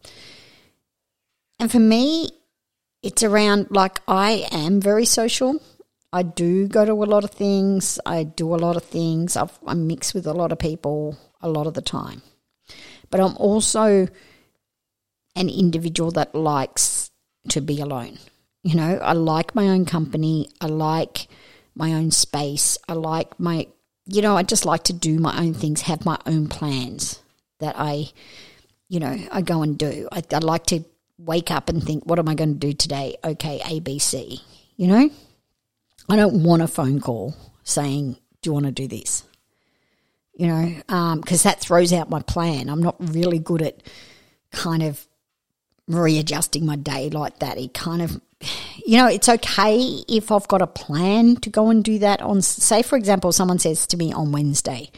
and 1.58 1.68
for 1.68 1.80
me, 1.80 2.28
it's 3.02 3.24
around 3.24 3.66
like 3.70 3.98
I 4.06 4.46
am 4.52 4.80
very 4.80 5.04
social. 5.04 5.60
I 6.12 6.22
do 6.22 6.68
go 6.68 6.84
to 6.84 6.92
a 6.92 7.10
lot 7.10 7.24
of 7.24 7.32
things. 7.32 7.98
I 8.06 8.22
do 8.22 8.54
a 8.54 8.62
lot 8.62 8.76
of 8.76 8.84
things. 8.84 9.36
I've, 9.36 9.58
I 9.66 9.74
mix 9.74 10.14
with 10.14 10.28
a 10.28 10.32
lot 10.32 10.52
of 10.52 10.60
people 10.60 11.18
a 11.42 11.48
lot 11.48 11.66
of 11.66 11.74
the 11.74 11.82
time. 11.82 12.22
But 13.10 13.18
I'm 13.18 13.36
also 13.36 14.06
an 15.38 15.48
individual 15.48 16.10
that 16.12 16.34
likes 16.34 17.10
to 17.48 17.60
be 17.60 17.80
alone. 17.80 18.18
You 18.62 18.74
know, 18.74 18.98
I 18.98 19.12
like 19.12 19.54
my 19.54 19.68
own 19.68 19.84
company. 19.86 20.50
I 20.60 20.66
like 20.66 21.28
my 21.74 21.94
own 21.94 22.10
space. 22.10 22.76
I 22.88 22.94
like 22.94 23.38
my, 23.38 23.68
you 24.06 24.20
know, 24.20 24.36
I 24.36 24.42
just 24.42 24.66
like 24.66 24.84
to 24.84 24.92
do 24.92 25.18
my 25.18 25.38
own 25.38 25.54
things, 25.54 25.82
have 25.82 26.04
my 26.04 26.18
own 26.26 26.48
plans 26.48 27.22
that 27.60 27.76
I, 27.78 28.10
you 28.88 29.00
know, 29.00 29.16
I 29.30 29.42
go 29.42 29.62
and 29.62 29.78
do. 29.78 30.08
I, 30.10 30.22
I 30.32 30.38
like 30.38 30.66
to 30.66 30.84
wake 31.18 31.50
up 31.50 31.68
and 31.68 31.82
think, 31.82 32.04
what 32.04 32.18
am 32.18 32.28
I 32.28 32.34
going 32.34 32.54
to 32.54 32.58
do 32.58 32.72
today? 32.72 33.16
Okay, 33.24 33.60
ABC, 33.60 34.40
you 34.76 34.88
know? 34.88 35.10
I 36.08 36.16
don't 36.16 36.42
want 36.42 36.62
a 36.62 36.68
phone 36.68 37.00
call 37.00 37.34
saying, 37.64 38.16
Do 38.42 38.48
you 38.48 38.54
want 38.54 38.66
to 38.66 38.72
do 38.72 38.88
this? 38.88 39.24
You 40.34 40.46
know, 40.46 41.16
because 41.20 41.44
um, 41.44 41.50
that 41.50 41.60
throws 41.60 41.92
out 41.92 42.10
my 42.10 42.22
plan. 42.22 42.68
I'm 42.70 42.82
not 42.82 42.96
really 42.98 43.38
good 43.38 43.60
at 43.60 43.82
kind 44.52 44.82
of 44.82 45.04
readjusting 45.88 46.64
my 46.64 46.76
day 46.76 47.10
like 47.10 47.38
that. 47.40 47.58
It 47.58 47.74
kind 47.74 48.02
of, 48.02 48.20
you 48.86 48.98
know, 48.98 49.06
it's 49.06 49.28
okay 49.28 49.78
if 50.08 50.30
I've 50.30 50.48
got 50.48 50.62
a 50.62 50.66
plan 50.66 51.36
to 51.36 51.50
go 51.50 51.70
and 51.70 51.82
do 51.82 51.98
that 52.00 52.22
on, 52.22 52.42
say, 52.42 52.82
for 52.82 52.96
example, 52.96 53.32
someone 53.32 53.58
says 53.58 53.86
to 53.88 53.96
me 53.96 54.12
on 54.12 54.32
Wednesday, 54.32 54.90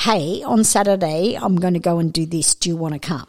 Hey, 0.00 0.42
on 0.42 0.64
Saturday, 0.64 1.36
I'm 1.36 1.56
going 1.56 1.74
to 1.74 1.80
go 1.80 1.98
and 1.98 2.12
do 2.12 2.24
this. 2.24 2.54
Do 2.54 2.70
you 2.70 2.76
want 2.76 2.94
to 2.94 2.98
come? 2.98 3.28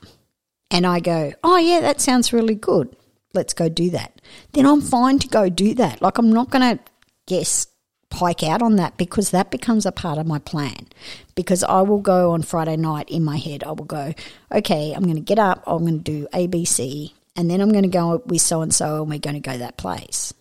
And 0.72 0.88
I 0.88 1.01
go, 1.01 1.33
Oh, 1.43 1.57
yeah, 1.57 1.81
that 1.81 2.00
sounds 2.00 2.31
really 2.31 2.55
good 2.55 2.95
let's 3.33 3.53
go 3.53 3.69
do 3.69 3.89
that. 3.91 4.22
Then 4.53 4.65
I'm 4.65 4.81
fine 4.81 5.19
to 5.19 5.27
go 5.27 5.50
do 5.50 5.74
that. 5.75 6.01
Like 6.01 6.17
I'm 6.17 6.31
not 6.31 6.50
going 6.50 6.77
to 6.77 6.83
guess 7.27 7.67
pike 8.13 8.43
out 8.43 8.62
on 8.62 8.77
that 8.77 8.96
because 8.96 9.32
that 9.32 9.51
becomes 9.51 9.86
a 9.86 9.91
part 9.91 10.17
of 10.17 10.27
my 10.27 10.39
plan. 10.39 10.88
Because 11.36 11.63
I 11.63 11.82
will 11.82 12.00
go 12.00 12.32
on 12.32 12.43
Friday 12.43 12.77
night 12.77 13.10
in 13.10 13.24
my 13.24 13.38
head, 13.38 13.63
I 13.63 13.72
will 13.72 13.86
go, 13.86 14.13
okay, 14.51 14.93
I'm 14.93 15.03
going 15.03 15.15
to 15.15 15.22
get 15.22 15.39
up, 15.39 15.63
I'm 15.67 15.79
going 15.79 16.01
to 16.01 16.12
do 16.12 16.27
ABC, 16.32 17.12
and 17.36 17.50
then 17.50 17.60
I'm 17.60 17.72
going 17.72 17.84
to 17.84 17.89
go 17.89 18.22
with 18.25 18.41
so 18.41 18.62
and 18.62 18.74
so, 18.74 19.01
and 19.01 19.10
we're 19.10 19.20
going 19.20 19.36
to 19.36 19.39
go 19.39 19.58
that 19.58 19.77
place. 19.77 20.34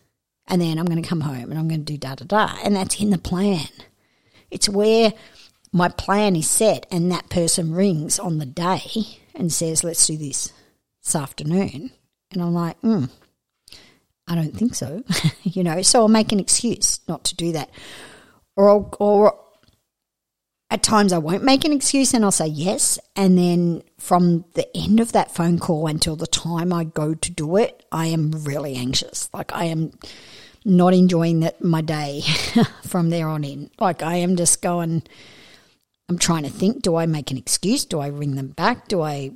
And 0.47 0.61
then 0.61 0.79
I'm 0.79 0.85
going 0.85 1.03
to 1.03 1.09
come 1.09 1.23
home 1.23 1.51
and 1.51 1.59
I'm 1.59 1.69
going 1.69 1.85
to 1.85 1.93
do 1.93 1.97
da 1.97 2.15
da 2.15 2.25
da. 2.27 2.57
And 2.63 2.77
that's 2.77 3.01
in 3.01 3.11
the 3.11 3.19
plan. 3.19 3.69
It's 4.51 4.69
where 4.69 5.15
my 5.73 5.89
plan 5.89 6.37
is 6.37 6.51
set, 6.51 6.87
and 6.91 7.11
that 7.11 7.31
person 7.31 7.75
rings 7.75 8.19
on 8.19 8.39
the 8.39 8.47
day 8.47 8.83
and 9.35 9.51
says, 9.51 9.83
let's 9.83 10.07
do 10.07 10.19
this 10.19 10.53
this 11.03 11.17
afternoon. 11.17 11.91
And 12.31 12.43
I'm 12.43 12.53
like, 12.53 12.79
hmm, 12.81 13.07
I 14.29 14.35
don't 14.35 14.57
think 14.57 14.75
so. 14.75 15.03
you 15.43 15.65
know, 15.65 15.83
so 15.83 16.01
I'll 16.01 16.09
make 16.09 16.33
an 16.33 16.41
excuse 16.41 17.01
not 17.09 17.25
to 17.25 17.37
do 17.37 17.53
that. 17.53 17.71
Or, 18.57 18.69
I'll, 18.69 18.95
or 19.01 19.39
at 20.71 20.83
times 20.83 21.13
I 21.13 21.19
won't 21.19 21.45
make 21.45 21.65
an 21.65 21.73
excuse 21.73 22.15
and 22.15 22.25
I'll 22.25 22.31
say 22.31 22.47
yes. 22.47 22.99
And 23.15 23.37
then 23.37 23.83
from 23.99 24.45
the 24.55 24.67
end 24.77 25.01
of 25.01 25.13
that 25.13 25.35
phone 25.35 25.59
call 25.59 25.87
until 25.87 26.17
the 26.17 26.27
time 26.27 26.73
I 26.73 26.85
go 26.85 27.15
to 27.15 27.31
do 27.31 27.57
it, 27.57 27.85
I 27.93 28.07
am 28.07 28.31
really 28.31 28.75
anxious. 28.77 29.29
Like 29.35 29.53
I 29.53 29.65
am 29.65 29.93
not 30.65 30.95
enjoying 30.95 31.41
that 31.41 31.63
my 31.63 31.83
day 31.83 32.23
from 32.87 33.11
there 33.11 33.29
on 33.29 33.45
in. 33.45 33.71
Like 33.79 34.03
I 34.03 34.17
am 34.17 34.37
just 34.37 34.63
going, 34.63 35.03
I'm 36.09 36.19
trying 36.19 36.45
to 36.45 36.51
think, 36.51 36.83
do 36.83 36.97
I 36.97 37.07
make 37.07 37.31
an 37.31 37.37
excuse? 37.37 37.85
Do 37.85 38.01
I 38.01 38.07
ring 38.07 38.37
them 38.37 38.49
back? 38.49 38.89
Do 38.89 39.03
I 39.03 39.33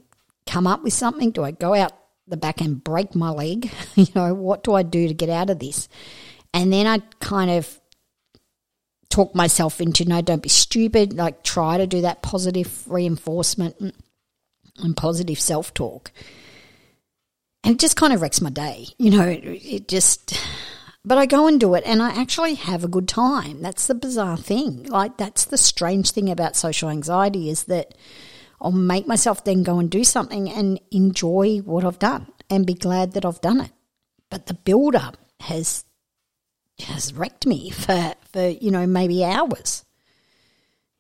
come 0.47 0.66
up 0.66 0.83
with 0.83 0.93
something? 0.93 1.33
Do 1.33 1.45
I 1.45 1.50
go 1.50 1.75
out 1.75 1.93
the 2.26 2.37
back 2.37 2.61
and 2.61 2.83
break 2.83 3.14
my 3.14 3.30
leg. 3.30 3.71
you 3.95 4.06
know, 4.14 4.35
what 4.35 4.62
do 4.62 4.75
I 4.75 4.83
do 4.83 5.09
to 5.09 5.14
get 5.14 5.28
out 5.28 5.50
of 5.50 5.59
this? 5.59 5.88
And 6.52 6.73
then 6.73 6.87
I 6.87 6.99
kind 7.21 7.50
of 7.50 7.80
talk 9.09 9.35
myself 9.35 9.80
into 9.80 10.04
no, 10.04 10.21
don't 10.21 10.42
be 10.42 10.49
stupid. 10.49 11.12
Like 11.12 11.42
try 11.42 11.78
to 11.78 11.87
do 11.87 12.00
that 12.02 12.23
positive 12.23 12.85
reinforcement 12.87 13.76
and 14.78 14.97
positive 14.97 15.40
self 15.40 15.73
talk. 15.75 16.12
And 17.64 17.75
it 17.75 17.80
just 17.80 17.97
kind 17.97 18.12
of 18.12 18.21
wrecks 18.23 18.40
my 18.40 18.50
day. 18.50 18.87
You 18.99 19.11
know, 19.11 19.26
it, 19.26 19.42
it 19.45 19.88
just. 19.88 20.38
But 21.04 21.18
I 21.18 21.26
go 21.26 21.47
and 21.47 21.61
do 21.61 21.75
it 21.75 21.85
and 21.87 22.02
I 22.02 22.11
actually 22.11 22.54
have 22.54 22.83
a 22.83 22.88
good 22.88 23.06
time. 23.06 23.62
That's 23.62 23.87
the 23.87 23.95
bizarre 23.95 24.37
thing. 24.37 24.85
Like, 24.85 25.16
that's 25.16 25.45
the 25.45 25.56
strange 25.56 26.11
thing 26.11 26.28
about 26.28 26.56
social 26.56 26.90
anxiety 26.90 27.49
is 27.49 27.64
that 27.64 27.95
I'll 28.60 28.72
make 28.72 29.06
myself 29.06 29.44
then 29.44 29.62
go 29.62 29.78
and 29.78 29.90
do 29.90 30.04
something 30.04 30.48
and 30.50 30.80
enjoy 30.90 31.58
what 31.58 31.84
I've 31.84 31.98
done 31.98 32.32
and 32.48 32.66
be 32.66 32.75
glad 32.75 33.12
that 33.12 33.25
I've 33.25 33.40
done 33.40 33.60
it. 33.60 33.72
But 34.30 34.46
the 34.46 34.54
build 34.54 34.94
up 34.94 35.16
has 35.40 35.84
has 36.80 37.14
wrecked 37.14 37.46
me 37.46 37.70
for, 37.70 38.14
for 38.32 38.48
you 38.48 38.70
know, 38.70 38.86
maybe 38.86 39.25
hours. 39.25 39.84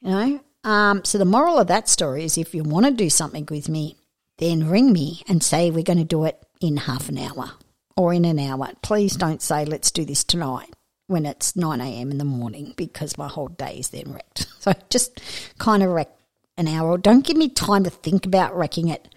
You 0.00 0.10
know? 0.10 0.40
Um, 0.64 1.04
so 1.04 1.18
the 1.18 1.24
moral 1.24 1.58
of 1.58 1.68
that 1.68 1.88
story 1.88 2.24
is 2.24 2.38
if 2.38 2.54
you 2.54 2.62
want 2.62 2.86
to 2.86 2.92
do 2.92 3.10
something 3.10 3.46
with 3.50 3.68
me, 3.68 3.96
then 4.38 4.68
ring 4.68 4.92
me 4.92 5.22
and 5.28 5.42
say 5.42 5.70
we're 5.70 5.82
going 5.82 5.98
to 5.98 6.04
do 6.04 6.24
it 6.24 6.42
in 6.60 6.76
half 6.76 7.08
an 7.08 7.18
hour 7.18 7.52
or 7.96 8.12
in 8.12 8.24
an 8.24 8.38
hour. 8.38 8.70
Please 8.82 9.16
don't 9.16 9.42
say 9.42 9.64
let's 9.64 9.90
do 9.90 10.04
this 10.04 10.24
tonight. 10.24 10.70
when 11.08 11.24
it's 11.24 11.54
9 11.54 11.80
a.m. 11.80 12.10
in 12.10 12.18
the 12.18 12.24
morning 12.24 12.74
because 12.76 13.16
my 13.16 13.28
whole 13.28 13.46
day 13.46 13.78
is 13.78 13.90
then 13.90 14.12
wrecked. 14.12 14.46
So 14.66 14.72
just 14.90 15.20
kind 15.58 15.84
of 15.84 15.90
wreck 15.90 16.10
an 16.56 16.68
hour. 16.68 16.98
Don't 16.98 17.24
give 17.24 17.36
me 17.36 17.48
time 17.48 17.84
to 17.84 17.90
think 17.90 18.26
about 18.26 18.56
wrecking 18.56 18.88
it. 18.88 19.08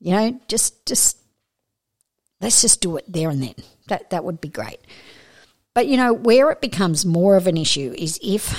You 0.00 0.12
know, 0.12 0.40
just 0.48 0.86
just 0.86 1.18
let's 2.40 2.62
just 2.62 2.80
do 2.80 2.96
it 2.96 3.04
there 3.08 3.30
and 3.30 3.42
then. 3.42 3.54
That 3.88 4.10
that 4.10 4.24
would 4.24 4.40
be 4.40 4.48
great. 4.48 4.80
But 5.74 5.86
you 5.86 5.96
know, 5.96 6.12
where 6.12 6.50
it 6.50 6.60
becomes 6.60 7.06
more 7.06 7.36
of 7.36 7.46
an 7.46 7.56
issue 7.56 7.94
is 7.96 8.18
if 8.22 8.56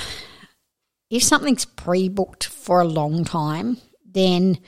if 1.10 1.22
something's 1.22 1.64
pre-booked 1.64 2.46
for 2.46 2.80
a 2.80 2.84
long 2.84 3.24
time, 3.24 3.78
then 4.04 4.58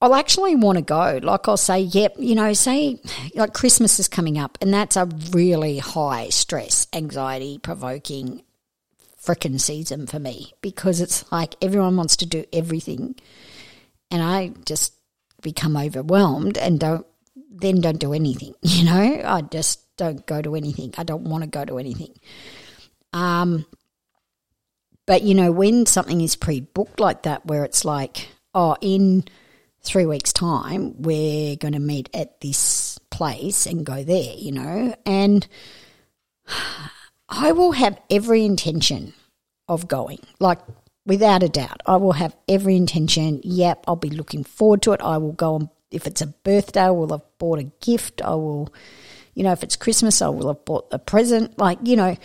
I'll 0.00 0.14
actually 0.14 0.54
want 0.54 0.76
to 0.76 0.82
go. 0.82 1.18
Like 1.22 1.48
I'll 1.48 1.56
say, 1.56 1.80
yep, 1.80 2.14
you 2.18 2.34
know, 2.34 2.52
say 2.52 3.00
like 3.34 3.54
Christmas 3.54 3.98
is 3.98 4.08
coming 4.08 4.38
up, 4.38 4.58
and 4.60 4.72
that's 4.72 4.96
a 4.96 5.06
really 5.30 5.78
high 5.78 6.28
stress, 6.28 6.86
anxiety 6.92 7.58
provoking 7.58 8.42
frickin' 9.26 9.60
season 9.60 10.06
for 10.06 10.18
me 10.18 10.52
because 10.60 11.00
it's 11.00 11.30
like 11.32 11.56
everyone 11.60 11.96
wants 11.96 12.16
to 12.18 12.26
do 12.26 12.44
everything, 12.52 13.16
and 14.10 14.22
I 14.22 14.52
just 14.64 14.94
become 15.42 15.76
overwhelmed 15.76 16.56
and 16.56 16.80
don't 16.80 17.06
then 17.50 17.80
don't 17.80 17.98
do 17.98 18.12
anything. 18.12 18.54
You 18.62 18.84
know, 18.84 19.22
I 19.24 19.42
just 19.42 19.96
don't 19.96 20.24
go 20.26 20.42
to 20.42 20.54
anything. 20.54 20.94
I 20.98 21.02
don't 21.02 21.24
want 21.24 21.44
to 21.44 21.48
go 21.48 21.64
to 21.64 21.78
anything. 21.78 22.14
Um, 23.12 23.64
but 25.06 25.22
you 25.22 25.34
know, 25.34 25.52
when 25.52 25.86
something 25.86 26.20
is 26.20 26.36
pre-booked 26.36 27.00
like 27.00 27.22
that, 27.22 27.46
where 27.46 27.64
it's 27.64 27.84
like, 27.84 28.28
oh, 28.54 28.76
in 28.80 29.24
three 29.82 30.04
weeks' 30.04 30.32
time, 30.32 31.00
we're 31.00 31.56
going 31.56 31.74
to 31.74 31.80
meet 31.80 32.10
at 32.12 32.40
this 32.40 32.98
place 33.10 33.66
and 33.66 33.86
go 33.86 34.02
there, 34.02 34.34
you 34.36 34.52
know? 34.52 34.94
And 35.06 35.46
I 37.28 37.52
will 37.52 37.72
have 37.72 38.00
every 38.10 38.44
intention 38.44 39.14
of 39.68 39.88
going, 39.88 40.20
like 40.38 40.60
without 41.04 41.42
a 41.42 41.48
doubt. 41.48 41.80
I 41.86 41.96
will 41.96 42.12
have 42.12 42.36
every 42.48 42.76
intention. 42.76 43.40
Yep, 43.42 43.84
I'll 43.86 43.96
be 43.96 44.10
looking 44.10 44.44
forward 44.44 44.82
to 44.82 44.92
it. 44.92 45.00
I 45.00 45.18
will 45.18 45.32
go 45.32 45.56
and, 45.56 45.68
if 45.90 46.06
it's 46.06 46.20
a 46.20 46.26
birthday, 46.26 46.82
I 46.82 46.90
will 46.90 47.10
have 47.10 47.24
bought 47.38 47.58
a 47.58 47.70
gift. 47.80 48.22
I 48.22 48.34
will, 48.34 48.72
you 49.34 49.42
know, 49.42 49.52
if 49.52 49.62
it's 49.62 49.76
Christmas, 49.76 50.22
I 50.22 50.28
will 50.28 50.48
have 50.48 50.64
bought 50.64 50.88
a 50.92 50.98
present. 50.98 51.58
Like, 51.58 51.78
you 51.82 51.96
know, 51.96 52.16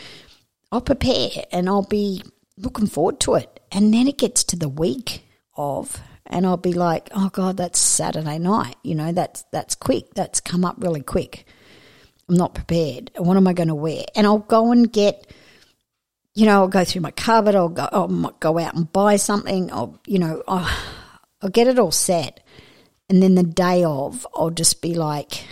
I'll 0.71 0.81
prepare 0.81 1.29
and 1.51 1.67
I'll 1.67 1.85
be 1.85 2.23
looking 2.57 2.87
forward 2.87 3.19
to 3.21 3.35
it. 3.35 3.59
And 3.71 3.93
then 3.93 4.07
it 4.07 4.17
gets 4.17 4.43
to 4.45 4.55
the 4.55 4.69
week 4.69 5.25
of 5.55 5.99
and 6.25 6.45
I'll 6.45 6.57
be 6.57 6.73
like, 6.73 7.09
"Oh 7.13 7.29
God, 7.29 7.57
that's 7.57 7.77
Saturday 7.77 8.39
night." 8.39 8.77
You 8.83 8.95
know, 8.95 9.11
that's 9.11 9.43
that's 9.51 9.75
quick. 9.75 10.13
That's 10.15 10.39
come 10.39 10.63
up 10.63 10.77
really 10.79 11.01
quick. 11.01 11.45
I'm 12.31 12.37
not 12.37 12.55
prepared. 12.55 13.11
What 13.17 13.35
am 13.35 13.45
I 13.45 13.51
going 13.51 13.67
to 13.67 13.75
wear? 13.75 14.05
And 14.15 14.25
I'll 14.25 14.39
go 14.39 14.71
and 14.71 14.89
get, 14.89 15.29
you 16.33 16.45
know, 16.45 16.61
I'll 16.61 16.69
go 16.69 16.85
through 16.85 17.01
my 17.01 17.11
cupboard. 17.11 17.55
I'll 17.55 17.67
go, 17.67 17.89
I'll 17.91 18.07
go 18.07 18.57
out 18.57 18.73
and 18.73 18.89
buy 18.89 19.17
something. 19.17 19.69
I'll, 19.69 19.99
you 20.07 20.17
know, 20.17 20.41
I'll, 20.47 20.69
I'll 21.41 21.49
get 21.49 21.67
it 21.67 21.77
all 21.77 21.91
set, 21.91 22.39
and 23.09 23.21
then 23.21 23.35
the 23.35 23.43
day 23.43 23.83
of, 23.83 24.25
I'll 24.33 24.49
just 24.49 24.81
be 24.81 24.93
like, 24.93 25.43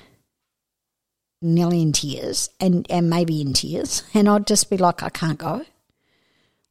nearly 1.42 1.82
in 1.82 1.92
tears, 1.92 2.50
and 2.62 2.88
and 2.90 3.10
maybe 3.10 3.42
in 3.42 3.52
tears, 3.52 4.04
and 4.14 4.30
I'll 4.30 4.40
just 4.40 4.70
be 4.70 4.78
like, 4.78 5.04
I 5.04 5.10
can't 5.10 5.38
go. 5.38 5.66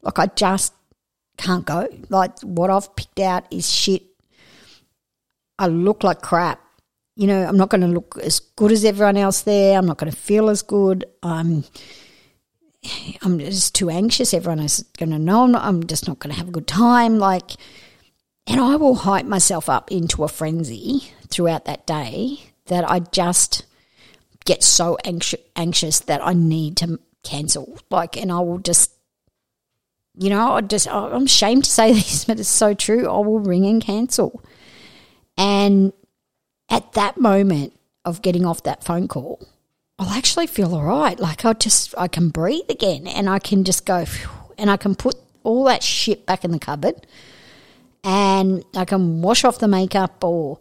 Like 0.00 0.18
I 0.18 0.26
just 0.26 0.72
can't 1.36 1.66
go. 1.66 1.86
Like 2.08 2.40
what 2.40 2.70
I've 2.70 2.96
picked 2.96 3.20
out 3.20 3.44
is 3.50 3.70
shit. 3.70 4.04
I 5.58 5.66
look 5.66 6.02
like 6.02 6.22
crap. 6.22 6.62
You 7.18 7.26
know, 7.26 7.44
I'm 7.44 7.56
not 7.56 7.68
going 7.68 7.80
to 7.80 7.88
look 7.88 8.16
as 8.22 8.38
good 8.38 8.70
as 8.70 8.84
everyone 8.84 9.16
else 9.16 9.42
there. 9.42 9.76
I'm 9.76 9.86
not 9.86 9.98
going 9.98 10.10
to 10.10 10.16
feel 10.16 10.48
as 10.48 10.62
good. 10.62 11.04
I'm, 11.20 11.64
I'm 13.22 13.40
just 13.40 13.74
too 13.74 13.90
anxious. 13.90 14.32
Everyone 14.32 14.60
is 14.60 14.84
going 14.96 15.10
to 15.10 15.18
know 15.18 15.42
I'm, 15.42 15.50
not, 15.50 15.64
I'm 15.64 15.84
just 15.84 16.06
not 16.06 16.20
going 16.20 16.32
to 16.32 16.38
have 16.38 16.46
a 16.46 16.52
good 16.52 16.68
time. 16.68 17.18
Like, 17.18 17.50
and 18.46 18.60
I 18.60 18.76
will 18.76 18.94
hype 18.94 19.26
myself 19.26 19.68
up 19.68 19.90
into 19.90 20.22
a 20.22 20.28
frenzy 20.28 21.10
throughout 21.26 21.64
that 21.64 21.88
day 21.88 22.52
that 22.66 22.88
I 22.88 23.00
just 23.00 23.66
get 24.44 24.62
so 24.62 24.96
anxious, 25.04 25.40
anxious 25.56 25.98
that 25.98 26.24
I 26.24 26.34
need 26.34 26.76
to 26.76 27.00
cancel. 27.24 27.80
Like, 27.90 28.16
and 28.16 28.30
I 28.30 28.38
will 28.38 28.58
just 28.58 28.92
you 30.20 30.30
know, 30.30 30.52
I 30.52 30.60
just 30.60 30.88
I'm 30.88 31.24
ashamed 31.24 31.64
to 31.64 31.70
say 31.70 31.92
this, 31.94 32.26
but 32.26 32.38
it's 32.38 32.48
so 32.48 32.74
true. 32.74 33.08
I 33.08 33.18
will 33.18 33.40
ring 33.40 33.66
and 33.66 33.82
cancel. 33.82 34.42
And 35.36 35.92
at 36.68 36.92
that 36.92 37.18
moment 37.18 37.72
of 38.04 38.22
getting 38.22 38.44
off 38.44 38.62
that 38.64 38.84
phone 38.84 39.08
call, 39.08 39.46
I'll 39.98 40.10
actually 40.10 40.46
feel 40.46 40.74
all 40.74 40.84
right. 40.84 41.18
Like 41.18 41.44
I 41.44 41.52
just 41.54 41.94
I 41.98 42.08
can 42.08 42.28
breathe 42.28 42.70
again, 42.70 43.06
and 43.06 43.28
I 43.28 43.38
can 43.38 43.64
just 43.64 43.84
go, 43.86 44.04
and 44.56 44.70
I 44.70 44.76
can 44.76 44.94
put 44.94 45.16
all 45.42 45.64
that 45.64 45.82
shit 45.82 46.26
back 46.26 46.44
in 46.44 46.50
the 46.50 46.58
cupboard, 46.58 47.06
and 48.04 48.64
I 48.76 48.84
can 48.84 49.22
wash 49.22 49.44
off 49.44 49.58
the 49.58 49.68
makeup 49.68 50.22
or 50.22 50.58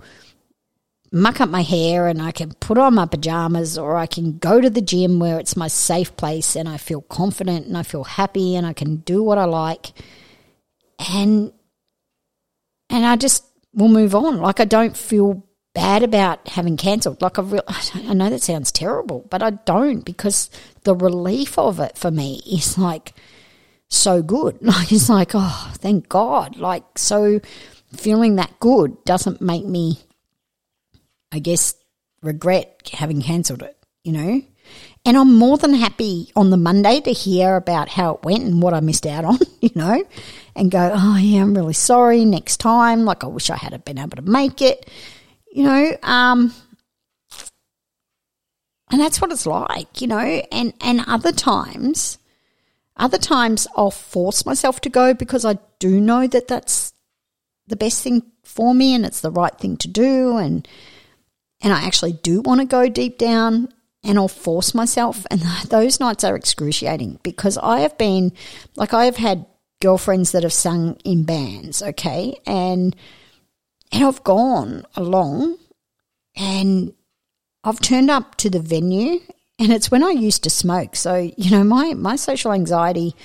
muck 1.12 1.40
up 1.40 1.50
my 1.50 1.62
hair 1.62 2.08
and 2.08 2.22
I 2.22 2.32
can 2.32 2.54
put 2.56 2.78
on 2.78 2.96
my 2.96 3.06
pajamas 3.06 3.78
or 3.78 3.96
I 3.96 4.06
can 4.06 4.38
go 4.38 4.60
to 4.60 4.70
the 4.70 4.82
gym 4.82 5.20
where 5.20 5.40
it's 5.40 5.56
my 5.56 5.68
safe 5.68 6.16
place 6.18 6.56
and 6.56 6.68
I 6.68 6.78
feel 6.78 7.02
confident 7.02 7.66
and 7.66 7.78
I 7.78 7.84
feel 7.84 8.04
happy 8.04 8.56
and 8.56 8.66
I 8.66 8.74
can 8.74 8.98
do 8.98 9.24
what 9.24 9.38
I 9.38 9.46
like 9.46 9.92
and 11.14 11.54
and 12.90 13.06
I 13.06 13.16
just 13.16 13.46
will 13.74 13.88
move 13.88 14.16
on 14.16 14.38
like 14.38 14.60
I 14.60 14.66
don't 14.66 14.98
feel 14.98 15.47
bad 15.78 16.04
about 16.04 16.48
having 16.50 16.78
cancelled. 16.78 17.22
Like 17.22 17.40
I 17.40 17.42
re- 17.44 17.62
I 17.68 18.14
know 18.14 18.30
that 18.30 18.42
sounds 18.42 18.72
terrible 18.72 19.26
but 19.30 19.42
I 19.44 19.52
don't 19.52 20.02
because 20.02 20.50
the 20.84 20.96
relief 20.96 21.58
of 21.58 21.80
it 21.80 21.98
for 21.98 22.12
me 22.12 22.42
is 22.52 22.78
like 22.78 23.14
so 23.88 24.22
good. 24.22 24.58
Like 24.62 24.92
it's 24.92 25.10
like 25.10 25.32
oh 25.34 25.72
thank 25.76 26.10
God. 26.10 26.58
Like 26.58 26.98
so 26.98 27.40
feeling 27.96 28.36
that 28.36 28.60
good 28.60 29.04
doesn't 29.06 29.40
make 29.40 29.66
me 29.66 30.00
I 31.32 31.40
guess, 31.40 31.76
regret 32.22 32.90
having 32.94 33.22
cancelled 33.22 33.62
it, 33.62 33.78
you 34.04 34.12
know? 34.12 34.42
And 35.06 35.18
I'm 35.18 35.36
more 35.36 35.58
than 35.58 35.74
happy 35.74 36.32
on 36.36 36.50
the 36.50 36.58
Monday 36.58 37.00
to 37.02 37.12
hear 37.12 37.56
about 37.56 37.90
how 37.90 38.16
it 38.16 38.24
went 38.24 38.44
and 38.44 38.62
what 38.62 38.74
I 38.74 38.82
missed 38.82 39.06
out 39.06 39.24
on, 39.24 39.40
you 39.62 39.70
know, 39.76 40.04
and 40.56 40.72
go, 40.72 40.92
oh, 40.94 41.18
yeah, 41.18 41.42
I'm 41.42 41.54
really 41.54 41.74
sorry. 41.74 42.26
Next 42.26 42.58
time. 42.58 43.06
Like, 43.06 43.24
I 43.24 43.28
wish 43.28 43.50
I 43.50 43.56
had 43.56 43.84
been 43.86 43.98
able 43.98 44.18
to 44.18 44.22
make 44.22 44.62
it, 44.62 44.90
you 45.58 45.64
know. 45.64 45.98
Um, 46.04 46.54
and 48.92 49.02
that's 49.02 49.20
what 49.20 49.32
it's 49.32 49.48
like, 49.48 50.00
you 50.00 50.06
know. 50.06 50.44
And, 50.52 50.72
and 50.80 51.02
other 51.08 51.32
times, 51.32 52.20
other 52.96 53.18
times 53.18 53.68
I'll 53.76 53.90
force 53.90 54.46
myself 54.46 54.80
to 54.82 54.90
go 54.90 55.16
because 55.16 55.46
I 55.46 55.58
do 55.80 56.00
know 56.00 56.28
that 56.28 56.48
that's 56.48 56.94
the 57.66 57.76
best 57.76 58.04
thing 58.04 58.22
for 58.44 58.76
me 58.76 58.94
and 58.94 59.04
it's 59.04 59.22
the 59.22 59.32
right 59.32 59.58
thing 59.58 59.78
to 59.78 59.88
do. 59.88 60.38
And, 60.38 60.68
and 61.62 61.74
I 61.74 61.86
actually 61.86 62.14
do 62.14 62.42
want 62.42 62.62
to 62.62 62.68
go 62.68 62.88
deep 62.88 63.18
down 63.18 63.70
and 64.04 64.20
I'll 64.20 64.28
force 64.28 64.76
myself. 64.76 65.26
And 65.32 65.42
those 65.70 66.00
nights 66.00 66.24
are 66.24 66.36
excruciating 66.36 67.20
because 67.24 67.58
I 67.58 67.80
have 67.80 67.98
been, 67.98 68.32
like, 68.76 68.94
I 68.94 69.06
have 69.06 69.18
had 69.18 69.48
girlfriends 69.82 70.34
that 70.34 70.44
have 70.44 70.54
sung 70.54 70.98
in 71.04 71.24
bands, 71.24 71.82
okay? 71.82 72.40
And, 72.46 72.96
and 73.92 74.04
I've 74.04 74.24
gone 74.24 74.86
along 74.96 75.58
and 76.36 76.94
I've 77.64 77.80
turned 77.80 78.10
up 78.10 78.36
to 78.36 78.50
the 78.50 78.60
venue 78.60 79.20
and 79.60 79.72
it's 79.72 79.90
when 79.90 80.04
I 80.04 80.12
used 80.12 80.44
to 80.44 80.50
smoke. 80.50 80.96
So, 80.96 81.32
you 81.36 81.52
know, 81.52 81.64
my, 81.64 81.94
my 81.94 82.16
social 82.16 82.54
anxiety 82.54 83.16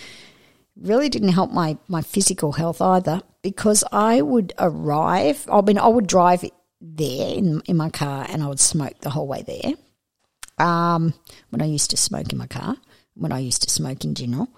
really 0.81 1.09
didn't 1.09 1.31
help 1.31 1.51
my, 1.51 1.77
my 1.89 2.01
physical 2.01 2.53
health 2.53 2.81
either 2.81 3.23
because 3.43 3.85
I 3.93 4.23
would 4.23 4.53
arrive, 4.59 5.47
I 5.53 5.61
mean, 5.61 5.79
I 5.79 5.89
would 5.89 6.07
drive 6.07 6.45
there 6.81 7.35
in, 7.37 7.61
in 7.67 7.77
my 7.77 7.91
car 7.91 8.27
and 8.29 8.43
I 8.43 8.47
would 8.47 8.61
smoke 8.61 8.99
the 9.01 9.11
whole 9.11 9.27
way 9.27 9.43
there. 9.43 9.75
Um, 10.65 11.15
when 11.51 11.61
I 11.61 11.67
used 11.67 11.91
to 11.91 11.97
smoke 11.97 12.33
in 12.33 12.39
my 12.39 12.47
car, 12.47 12.77
when 13.15 13.33
I 13.33 13.41
used 13.41 13.63
to 13.63 13.71
smoke 13.71 14.05
in 14.05 14.15
general. 14.15 14.49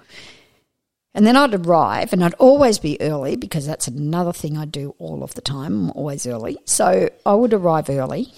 And 1.14 1.24
then 1.24 1.36
I'd 1.36 1.54
arrive 1.54 2.12
and 2.12 2.24
I'd 2.24 2.34
always 2.34 2.78
be 2.78 3.00
early 3.00 3.36
because 3.36 3.66
that's 3.66 3.86
another 3.86 4.32
thing 4.32 4.58
I 4.58 4.64
do 4.64 4.96
all 4.98 5.22
of 5.22 5.34
the 5.34 5.40
time. 5.40 5.84
I'm 5.84 5.90
always 5.92 6.26
early. 6.26 6.58
So 6.64 7.08
I 7.24 7.34
would 7.34 7.54
arrive 7.54 7.88
early 7.88 8.32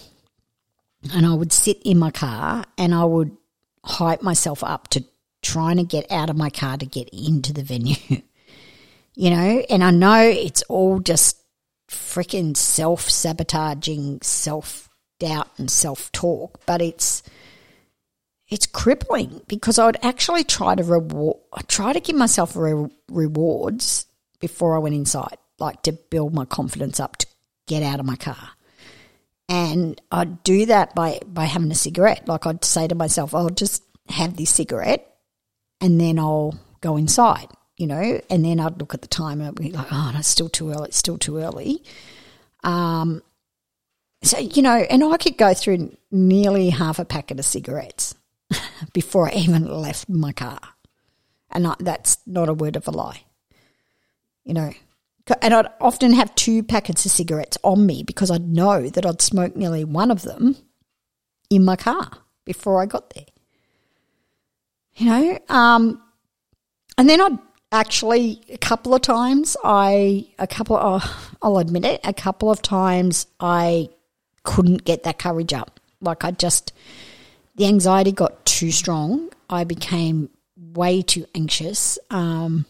and 1.15 1.25
I 1.25 1.33
would 1.33 1.53
sit 1.53 1.81
in 1.85 1.99
my 1.99 2.11
car 2.11 2.65
and 2.77 2.95
I 2.95 3.05
would 3.05 3.35
hype 3.83 4.23
myself 4.23 4.62
up 4.62 4.89
to 4.89 5.05
trying 5.41 5.79
to 5.79 5.85
get 5.85 6.11
out 6.11 6.29
of 6.29 6.37
my 6.37 6.51
car 6.51 6.77
to 6.77 6.85
get 6.85 7.09
into 7.11 7.55
the 7.55 7.62
venue. 7.62 7.97
you 9.15 9.31
know, 9.31 9.65
and 9.71 9.83
I 9.83 9.91
know 9.91 10.21
it's 10.21 10.62
all 10.65 10.99
just 10.99 11.39
freaking 11.89 12.57
self 12.57 13.09
sabotaging 13.09 14.21
self 14.23 14.91
doubt 15.19 15.49
and 15.57 15.71
self 15.71 16.12
talk, 16.12 16.61
but 16.67 16.83
it's 16.83 17.23
it's 18.48 18.66
crippling 18.66 19.42
because 19.48 19.78
I'd 19.78 20.04
actually 20.04 20.44
try 20.44 20.74
to 20.74 20.85
reward, 20.85 21.38
I 21.52 21.62
try 21.62 21.92
to 21.92 22.00
give 22.00 22.16
myself 22.16 22.54
re- 22.54 22.88
rewards 23.09 24.06
before 24.40 24.76
I 24.76 24.78
went 24.78 24.94
inside, 24.94 25.37
like 25.59 25.82
to 25.82 25.92
build 25.92 26.32
my 26.32 26.44
confidence 26.44 27.00
up 27.00 27.16
to 27.18 27.26
get 27.66 27.82
out 27.82 27.98
of 27.98 28.06
my 28.06 28.16
car. 28.16 28.50
And 29.48 30.00
I'd 30.12 30.42
do 30.44 30.66
that 30.66 30.94
by, 30.94 31.20
by 31.26 31.44
having 31.44 31.70
a 31.70 31.76
cigarette. 31.76 32.28
Like 32.28 32.46
I'd 32.46 32.64
say 32.64 32.87
to 32.87 32.94
myself, 32.94 33.35
I'll 33.35 33.48
just 33.48 33.82
have 34.09 34.37
this 34.37 34.50
cigarette 34.50 35.16
and 35.80 36.00
then 36.00 36.18
I'll 36.18 36.59
go 36.80 36.96
inside, 36.96 37.48
you 37.76 37.88
know, 37.88 38.20
and 38.30 38.44
then 38.44 38.61
I'd 38.61 38.78
look 38.78 38.94
at 38.94 39.02
the 39.02 39.09
time 39.09 39.40
and 39.40 39.48
I'd 39.48 39.54
be 39.56 39.72
like, 39.72 39.92
oh, 39.92 40.11
no, 40.12 40.18
it's 40.18 40.28
still 40.28 40.48
too 40.48 40.70
early. 40.70 40.88
It's 40.88 40.96
still 40.96 41.18
too 41.18 41.38
early. 41.38 41.82
Um, 42.62 43.22
so, 44.22 44.38
you 44.38 44.62
know, 44.62 44.76
and 44.76 45.02
I 45.02 45.16
could 45.16 45.37
go 45.37 45.52
through 45.52 45.96
nearly 46.11 46.70
half 46.70 46.98
a 46.98 47.04
packet 47.04 47.38
of 47.38 47.44
cigarettes 47.44 48.14
before 48.92 49.28
I 49.28 49.32
even 49.32 49.68
left 49.68 50.09
my 50.09 50.32
car. 50.32 50.61
And 51.50 51.66
I, 51.66 51.74
that's 51.78 52.18
not 52.26 52.48
a 52.48 52.54
word 52.54 52.76
of 52.76 52.88
a 52.88 52.90
lie. 52.90 53.22
You 54.44 54.54
know, 54.54 54.72
and 55.42 55.54
I'd 55.54 55.68
often 55.80 56.12
have 56.12 56.35
two 56.35 56.62
packets 56.62 57.04
of 57.04 57.11
cigarettes 57.11 57.59
on 57.64 57.85
me 57.85 58.02
because 58.02 58.30
I'd 58.30 58.48
know 58.48 58.88
that 58.88 59.04
I'd 59.04 59.22
smoke 59.22 59.56
nearly 59.56 59.85
one 59.85 60.11
of 60.11 60.22
them 60.22 60.56
in 61.50 61.64
my 61.64 61.76
car 61.76 62.11
before 62.44 62.80
I 62.80 62.87
got 62.87 63.11
there. 63.11 63.26
You 64.94 65.06
know, 65.06 65.38
um, 65.48 66.00
and 66.96 67.09
then 67.09 67.20
I'd 67.20 67.38
actually 67.72 68.42
a 68.48 68.59
couple 68.59 68.94
of 68.94 69.02
times 69.02 69.56
I 69.64 70.28
a 70.38 70.46
couple 70.46 70.76
of, 70.76 71.02
oh, 71.04 71.30
I'll 71.42 71.59
admit 71.59 71.85
it 71.85 72.00
a 72.04 72.14
couple 72.14 72.50
of 72.50 72.62
times 72.62 73.26
I 73.40 73.88
couldn't 74.44 74.85
get 74.85 75.02
that 75.02 75.18
courage 75.18 75.52
up 75.52 75.80
like 76.00 76.24
I 76.24 76.30
just 76.30 76.72
the 77.57 77.66
anxiety 77.66 78.12
got 78.12 78.45
too 78.47 78.71
strong. 78.71 79.31
I 79.51 79.64
became 79.64 80.31
way 80.57 81.03
too 81.03 81.27
anxious 81.35 81.99
um, 82.11 82.66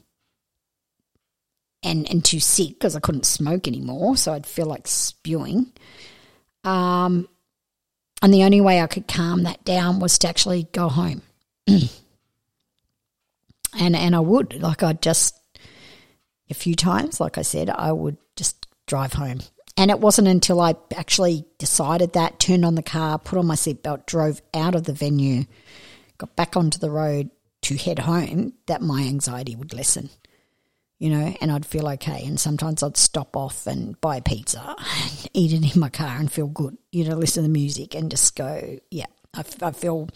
and 1.82 2.08
and 2.10 2.24
too 2.24 2.40
sick 2.40 2.70
because 2.70 2.96
I 2.96 3.00
couldn't 3.00 3.26
smoke 3.26 3.68
anymore 3.68 4.16
so 4.16 4.32
I'd 4.32 4.46
feel 4.46 4.66
like 4.66 4.88
spewing. 4.88 5.72
Um, 6.64 7.28
and 8.22 8.32
the 8.32 8.44
only 8.44 8.60
way 8.60 8.80
I 8.80 8.86
could 8.86 9.06
calm 9.06 9.44
that 9.44 9.64
down 9.64 10.00
was 10.00 10.18
to 10.20 10.28
actually 10.28 10.64
go 10.72 10.88
home. 10.88 11.22
And 13.78 13.94
and 13.94 14.16
I 14.16 14.20
would 14.20 14.60
like 14.62 14.82
I'd 14.82 15.02
just 15.02 15.38
a 16.48 16.54
few 16.54 16.74
times, 16.74 17.20
like 17.20 17.38
I 17.38 17.42
said, 17.42 17.70
I 17.70 17.92
would 17.92 18.16
just 18.36 18.66
drive 18.86 19.12
home. 19.12 19.40
And 19.76 19.90
it 19.90 20.00
wasn't 20.00 20.28
until 20.28 20.60
I 20.60 20.74
actually 20.94 21.44
decided 21.58 22.14
that, 22.14 22.38
turned 22.38 22.64
on 22.64 22.76
the 22.76 22.82
car, 22.82 23.18
put 23.18 23.38
on 23.38 23.46
my 23.46 23.54
seatbelt, 23.54 24.06
drove 24.06 24.40
out 24.54 24.74
of 24.74 24.84
the 24.84 24.92
venue, 24.92 25.44
got 26.18 26.34
back 26.34 26.56
onto 26.56 26.78
the 26.78 26.90
road 26.90 27.30
to 27.62 27.76
head 27.76 28.00
home, 28.00 28.54
that 28.66 28.80
my 28.80 29.02
anxiety 29.02 29.54
would 29.54 29.74
lessen. 29.74 30.10
You 30.98 31.10
know, 31.10 31.36
and 31.42 31.52
I'd 31.52 31.66
feel 31.66 31.88
okay. 31.88 32.24
And 32.24 32.40
sometimes 32.40 32.82
I'd 32.82 32.96
stop 32.96 33.36
off 33.36 33.66
and 33.66 34.00
buy 34.00 34.20
pizza, 34.20 34.74
and 34.78 35.28
eat 35.34 35.52
it 35.52 35.74
in 35.74 35.80
my 35.80 35.90
car, 35.90 36.16
and 36.16 36.32
feel 36.32 36.46
good. 36.46 36.78
You 36.90 37.04
know, 37.04 37.16
listen 37.16 37.42
to 37.42 37.48
the 37.48 37.52
music 37.52 37.94
and 37.94 38.10
just 38.10 38.34
go, 38.34 38.78
yeah, 38.90 39.06
I, 39.34 39.44
I 39.60 39.72
feel 39.72 40.08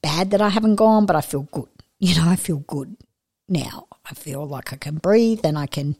bad 0.00 0.30
that 0.30 0.40
I 0.40 0.48
haven't 0.48 0.76
gone, 0.76 1.04
but 1.04 1.16
I 1.16 1.20
feel 1.20 1.42
good 1.52 1.68
you 1.98 2.14
know, 2.14 2.28
I 2.28 2.36
feel 2.36 2.58
good 2.58 2.96
now. 3.48 3.86
I 4.04 4.14
feel 4.14 4.46
like 4.46 4.72
I 4.72 4.76
can 4.76 4.96
breathe 4.96 5.40
and 5.44 5.56
I 5.56 5.66
can 5.66 5.96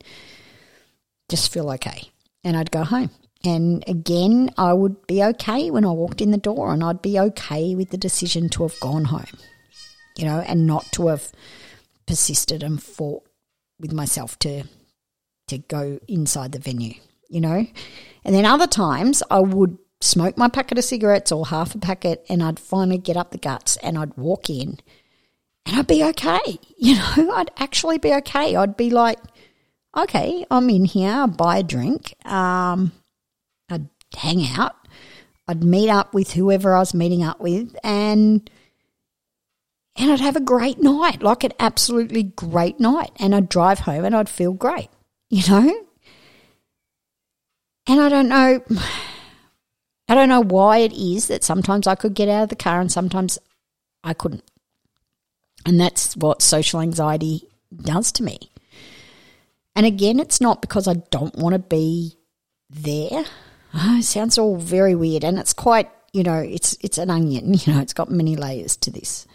just 1.29 1.51
feel 1.51 1.71
okay. 1.71 2.11
And 2.45 2.55
I'd 2.55 2.71
go 2.71 2.85
home. 2.85 3.09
And 3.43 3.83
again, 3.87 4.51
I 4.57 4.73
would 4.73 5.05
be 5.07 5.21
okay 5.23 5.69
when 5.69 5.85
I 5.85 5.91
walked 5.91 6.21
in 6.21 6.31
the 6.31 6.37
door 6.37 6.73
and 6.73 6.83
I'd 6.83 7.01
be 7.01 7.19
okay 7.19 7.75
with 7.75 7.89
the 7.89 7.97
decision 7.97 8.49
to 8.49 8.63
have 8.63 8.79
gone 8.79 9.05
home, 9.05 9.37
you 10.17 10.25
know, 10.25 10.39
and 10.39 10.65
not 10.65 10.91
to 10.93 11.07
have 11.07 11.31
persisted 12.07 12.63
and 12.63 12.81
fought 12.81 13.23
with 13.79 13.91
myself 13.91 14.39
to 14.39 14.63
to 15.47 15.57
go 15.59 15.99
inside 16.07 16.53
the 16.53 16.59
venue, 16.59 16.95
you 17.29 17.39
know. 17.39 17.67
And 18.23 18.33
then 18.33 18.45
other 18.45 18.65
times 18.65 19.21
I 19.29 19.41
would 19.41 19.77
smoke 20.01 20.37
my 20.37 20.49
packet 20.49 20.79
of 20.79 20.83
cigarettes 20.83 21.31
or 21.31 21.45
half 21.45 21.75
a 21.75 21.77
packet 21.77 22.25
and 22.29 22.41
I'd 22.41 22.59
finally 22.59 22.97
get 22.97 23.17
up 23.17 23.31
the 23.31 23.37
guts 23.37 23.77
and 23.77 23.97
I'd 23.97 24.17
walk 24.17 24.49
in 24.49 24.79
and 25.65 25.77
I'd 25.77 25.87
be 25.87 26.03
okay. 26.03 26.59
You 26.77 26.95
know, 26.95 27.33
I'd 27.33 27.49
actually 27.57 27.97
be 27.97 28.13
okay. 28.13 28.55
I'd 28.55 28.77
be 28.77 28.91
like, 28.91 29.17
okay, 29.95 30.45
I'm 30.51 30.69
in 30.69 30.85
here, 30.85 31.11
I'll 31.11 31.27
buy 31.27 31.59
a 31.59 31.63
drink, 31.63 32.13
um, 32.25 32.91
I'd 33.69 33.87
hang 34.15 34.45
out, 34.57 34.75
I'd 35.47 35.63
meet 35.63 35.89
up 35.89 36.13
with 36.13 36.33
whoever 36.33 36.75
I 36.75 36.79
was 36.79 36.93
meeting 36.93 37.23
up 37.23 37.39
with, 37.39 37.75
and 37.83 38.49
and 39.97 40.11
I'd 40.11 40.19
have 40.19 40.35
a 40.35 40.41
great 40.41 40.81
night, 40.81 41.23
like 41.23 41.43
an 41.43 41.53
absolutely 41.59 42.23
great 42.23 42.79
night. 42.79 43.11
And 43.17 43.33
I'd 43.33 43.47
drive 43.47 43.79
home 43.79 44.03
and 44.03 44.15
I'd 44.15 44.27
feel 44.27 44.51
great, 44.51 44.89
you 45.29 45.41
know? 45.49 45.85
And 47.87 48.01
I 48.01 48.09
don't 48.09 48.27
know 48.27 48.61
I 50.07 50.13
don't 50.13 50.29
know 50.29 50.43
why 50.43 50.79
it 50.79 50.93
is 50.93 51.29
that 51.29 51.43
sometimes 51.43 51.87
I 51.87 51.95
could 51.95 52.13
get 52.13 52.29
out 52.29 52.43
of 52.43 52.49
the 52.49 52.55
car 52.55 52.79
and 52.79 52.91
sometimes 52.91 53.39
I 54.03 54.13
couldn't. 54.13 54.43
And 55.65 55.79
that's 55.79 56.15
what 56.15 56.43
social 56.43 56.79
anxiety 56.79 57.47
does 57.75 58.11
to 58.13 58.23
me. 58.23 58.51
And 59.75 59.85
again, 59.85 60.19
it's 60.19 60.39
not 60.39 60.61
because 60.61 60.87
I 60.87 60.93
don't 61.11 61.35
want 61.35 61.53
to 61.53 61.59
be 61.59 62.17
there. 62.69 63.25
Oh, 63.73 63.97
it 63.99 64.03
sounds 64.03 64.37
all 64.37 64.55
very 64.55 64.95
weird, 64.95 65.23
and 65.23 65.37
it's 65.37 65.53
quite, 65.53 65.89
you 66.13 66.23
know, 66.23 66.39
it's 66.39 66.77
it's 66.81 66.97
an 66.97 67.09
onion. 67.09 67.53
You 67.65 67.73
know, 67.73 67.81
it's 67.81 67.93
got 67.93 68.09
many 68.09 68.35
layers 68.35 68.77
to 68.77 68.91
this. 68.91 69.27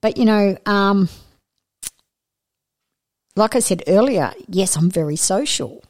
But 0.00 0.16
you 0.16 0.24
know, 0.24 0.56
um, 0.66 1.08
like 3.36 3.54
I 3.54 3.60
said 3.60 3.84
earlier, 3.86 4.32
yes, 4.48 4.76
I'm 4.76 4.90
very 4.90 5.16
social, 5.16 5.84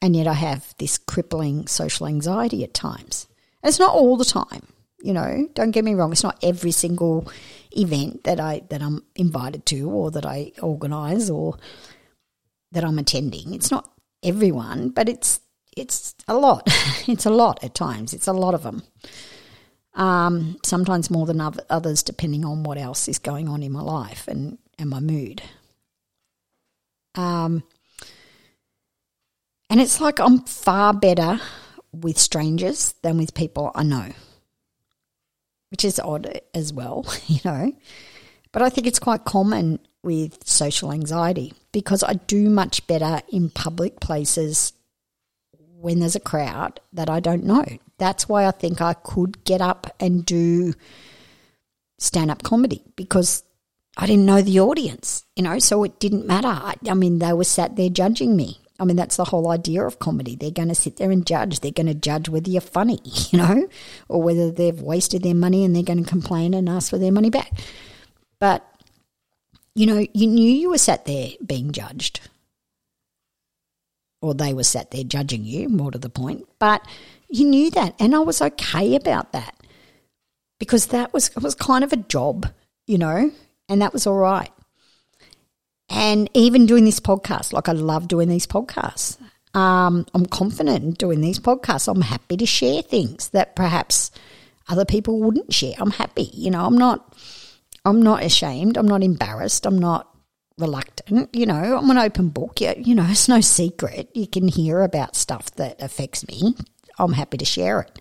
and 0.00 0.14
yet 0.14 0.28
I 0.28 0.34
have 0.34 0.74
this 0.78 0.98
crippling 0.98 1.66
social 1.66 2.06
anxiety 2.06 2.62
at 2.62 2.74
times. 2.74 3.26
And 3.62 3.68
it's 3.68 3.80
not 3.80 3.94
all 3.94 4.16
the 4.16 4.24
time. 4.24 4.68
You 5.02 5.12
know, 5.12 5.48
don't 5.54 5.72
get 5.72 5.84
me 5.84 5.94
wrong; 5.94 6.12
it's 6.12 6.22
not 6.22 6.38
every 6.42 6.70
single 6.70 7.28
event 7.72 8.22
that 8.24 8.38
I 8.38 8.62
that 8.70 8.82
I'm 8.82 9.02
invited 9.16 9.66
to 9.66 9.90
or 9.90 10.12
that 10.12 10.24
I 10.24 10.52
organise 10.62 11.28
or 11.28 11.58
that 12.72 12.84
I'm 12.84 12.98
attending. 12.98 13.54
It's 13.54 13.70
not 13.70 13.90
everyone, 14.22 14.90
but 14.90 15.08
it's 15.08 15.40
it's 15.76 16.14
a 16.26 16.34
lot. 16.34 16.62
it's 17.06 17.26
a 17.26 17.30
lot 17.30 17.62
at 17.62 17.74
times. 17.74 18.14
It's 18.14 18.26
a 18.26 18.32
lot 18.32 18.54
of 18.54 18.62
them. 18.62 18.82
Um, 19.94 20.58
sometimes 20.64 21.10
more 21.10 21.26
than 21.26 21.40
others, 21.40 22.02
depending 22.02 22.44
on 22.44 22.62
what 22.62 22.78
else 22.78 23.08
is 23.08 23.18
going 23.18 23.48
on 23.48 23.62
in 23.62 23.72
my 23.72 23.80
life 23.80 24.28
and, 24.28 24.58
and 24.78 24.90
my 24.90 25.00
mood. 25.00 25.42
Um, 27.14 27.62
and 29.70 29.80
it's 29.80 30.00
like 30.00 30.18
I'm 30.18 30.40
far 30.40 30.92
better 30.92 31.40
with 31.92 32.18
strangers 32.18 32.94
than 33.02 33.16
with 33.16 33.32
people 33.32 33.70
I 33.74 33.84
know 33.84 34.12
which 35.70 35.84
is 35.84 36.00
odd 36.00 36.40
as 36.54 36.72
well, 36.72 37.04
you 37.26 37.40
know. 37.44 37.72
But 38.52 38.62
I 38.62 38.70
think 38.70 38.86
it's 38.86 38.98
quite 38.98 39.24
common 39.24 39.78
with 40.06 40.46
social 40.46 40.92
anxiety 40.92 41.52
because 41.72 42.02
I 42.02 42.14
do 42.14 42.48
much 42.48 42.86
better 42.86 43.20
in 43.30 43.50
public 43.50 44.00
places 44.00 44.72
when 45.58 46.00
there's 46.00 46.16
a 46.16 46.20
crowd 46.20 46.80
that 46.92 47.10
I 47.10 47.20
don't 47.20 47.44
know. 47.44 47.64
That's 47.98 48.28
why 48.28 48.46
I 48.46 48.52
think 48.52 48.80
I 48.80 48.94
could 48.94 49.44
get 49.44 49.60
up 49.60 49.94
and 50.00 50.24
do 50.24 50.72
stand 51.98 52.30
up 52.30 52.42
comedy 52.42 52.82
because 52.94 53.42
I 53.96 54.06
didn't 54.06 54.26
know 54.26 54.42
the 54.42 54.60
audience, 54.60 55.24
you 55.34 55.42
know, 55.42 55.58
so 55.58 55.82
it 55.82 55.98
didn't 55.98 56.26
matter. 56.26 56.48
I, 56.48 56.74
I 56.88 56.94
mean, 56.94 57.18
they 57.18 57.32
were 57.32 57.44
sat 57.44 57.76
there 57.76 57.88
judging 57.88 58.36
me. 58.36 58.60
I 58.78 58.84
mean, 58.84 58.96
that's 58.96 59.16
the 59.16 59.24
whole 59.24 59.50
idea 59.50 59.84
of 59.84 59.98
comedy. 59.98 60.36
They're 60.36 60.50
going 60.50 60.68
to 60.68 60.74
sit 60.74 60.98
there 60.98 61.10
and 61.10 61.26
judge. 61.26 61.60
They're 61.60 61.70
going 61.70 61.86
to 61.86 61.94
judge 61.94 62.28
whether 62.28 62.50
you're 62.50 62.60
funny, 62.60 63.00
you 63.30 63.38
know, 63.38 63.68
or 64.08 64.22
whether 64.22 64.50
they've 64.50 64.80
wasted 64.80 65.22
their 65.22 65.34
money 65.34 65.64
and 65.64 65.74
they're 65.74 65.82
going 65.82 66.02
to 66.02 66.08
complain 66.08 66.54
and 66.54 66.68
ask 66.68 66.90
for 66.90 66.98
their 66.98 67.12
money 67.12 67.30
back. 67.30 67.52
But, 68.38 68.64
you 69.76 69.84
know, 69.84 70.06
you 70.14 70.26
knew 70.26 70.50
you 70.50 70.70
were 70.70 70.78
sat 70.78 71.04
there 71.04 71.28
being 71.44 71.70
judged, 71.70 72.20
or 74.22 74.32
they 74.32 74.54
were 74.54 74.64
sat 74.64 74.90
there 74.90 75.04
judging 75.04 75.44
you, 75.44 75.68
more 75.68 75.90
to 75.90 75.98
the 75.98 76.08
point. 76.08 76.48
But 76.58 76.82
you 77.28 77.44
knew 77.44 77.70
that, 77.72 77.94
and 78.00 78.16
I 78.16 78.20
was 78.20 78.40
okay 78.40 78.96
about 78.96 79.32
that 79.32 79.54
because 80.58 80.86
that 80.86 81.12
was 81.12 81.34
was 81.36 81.54
kind 81.54 81.84
of 81.84 81.92
a 81.92 81.98
job, 81.98 82.50
you 82.86 82.96
know, 82.96 83.30
and 83.68 83.82
that 83.82 83.92
was 83.92 84.06
all 84.06 84.16
right. 84.16 84.50
And 85.90 86.30
even 86.32 86.64
doing 86.64 86.86
this 86.86 86.98
podcast, 86.98 87.52
like 87.52 87.68
I 87.68 87.72
love 87.72 88.08
doing 88.08 88.30
these 88.30 88.46
podcasts. 88.46 89.18
Um, 89.52 90.06
I'm 90.14 90.24
confident 90.24 90.84
in 90.84 90.90
doing 90.92 91.20
these 91.20 91.38
podcasts. 91.38 91.86
I'm 91.86 92.00
happy 92.00 92.38
to 92.38 92.46
share 92.46 92.80
things 92.80 93.28
that 93.30 93.54
perhaps 93.54 94.10
other 94.68 94.86
people 94.86 95.20
wouldn't 95.20 95.52
share. 95.52 95.74
I'm 95.78 95.92
happy. 95.92 96.30
You 96.32 96.50
know, 96.50 96.64
I'm 96.64 96.78
not 96.78 97.14
I'm 97.86 98.02
not 98.02 98.24
ashamed. 98.24 98.76
I'm 98.76 98.88
not 98.88 99.04
embarrassed. 99.04 99.64
I'm 99.64 99.78
not 99.78 100.12
reluctant. 100.58 101.34
You 101.34 101.46
know, 101.46 101.78
I'm 101.78 101.88
an 101.88 101.98
open 101.98 102.30
book. 102.30 102.60
You, 102.60 102.74
you 102.76 102.94
know, 102.96 103.06
it's 103.08 103.28
no 103.28 103.40
secret. 103.40 104.10
You 104.12 104.26
can 104.26 104.48
hear 104.48 104.82
about 104.82 105.14
stuff 105.14 105.52
that 105.52 105.80
affects 105.80 106.26
me. 106.26 106.56
I'm 106.98 107.12
happy 107.12 107.36
to 107.36 107.44
share 107.44 107.80
it. 107.80 108.00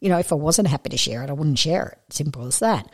You 0.00 0.08
know, 0.08 0.18
if 0.18 0.32
I 0.32 0.36
wasn't 0.36 0.68
happy 0.68 0.88
to 0.88 0.96
share 0.96 1.22
it, 1.22 1.28
I 1.28 1.34
wouldn't 1.34 1.58
share 1.58 1.88
it. 1.88 2.14
Simple 2.14 2.46
as 2.46 2.60
that. 2.60 2.90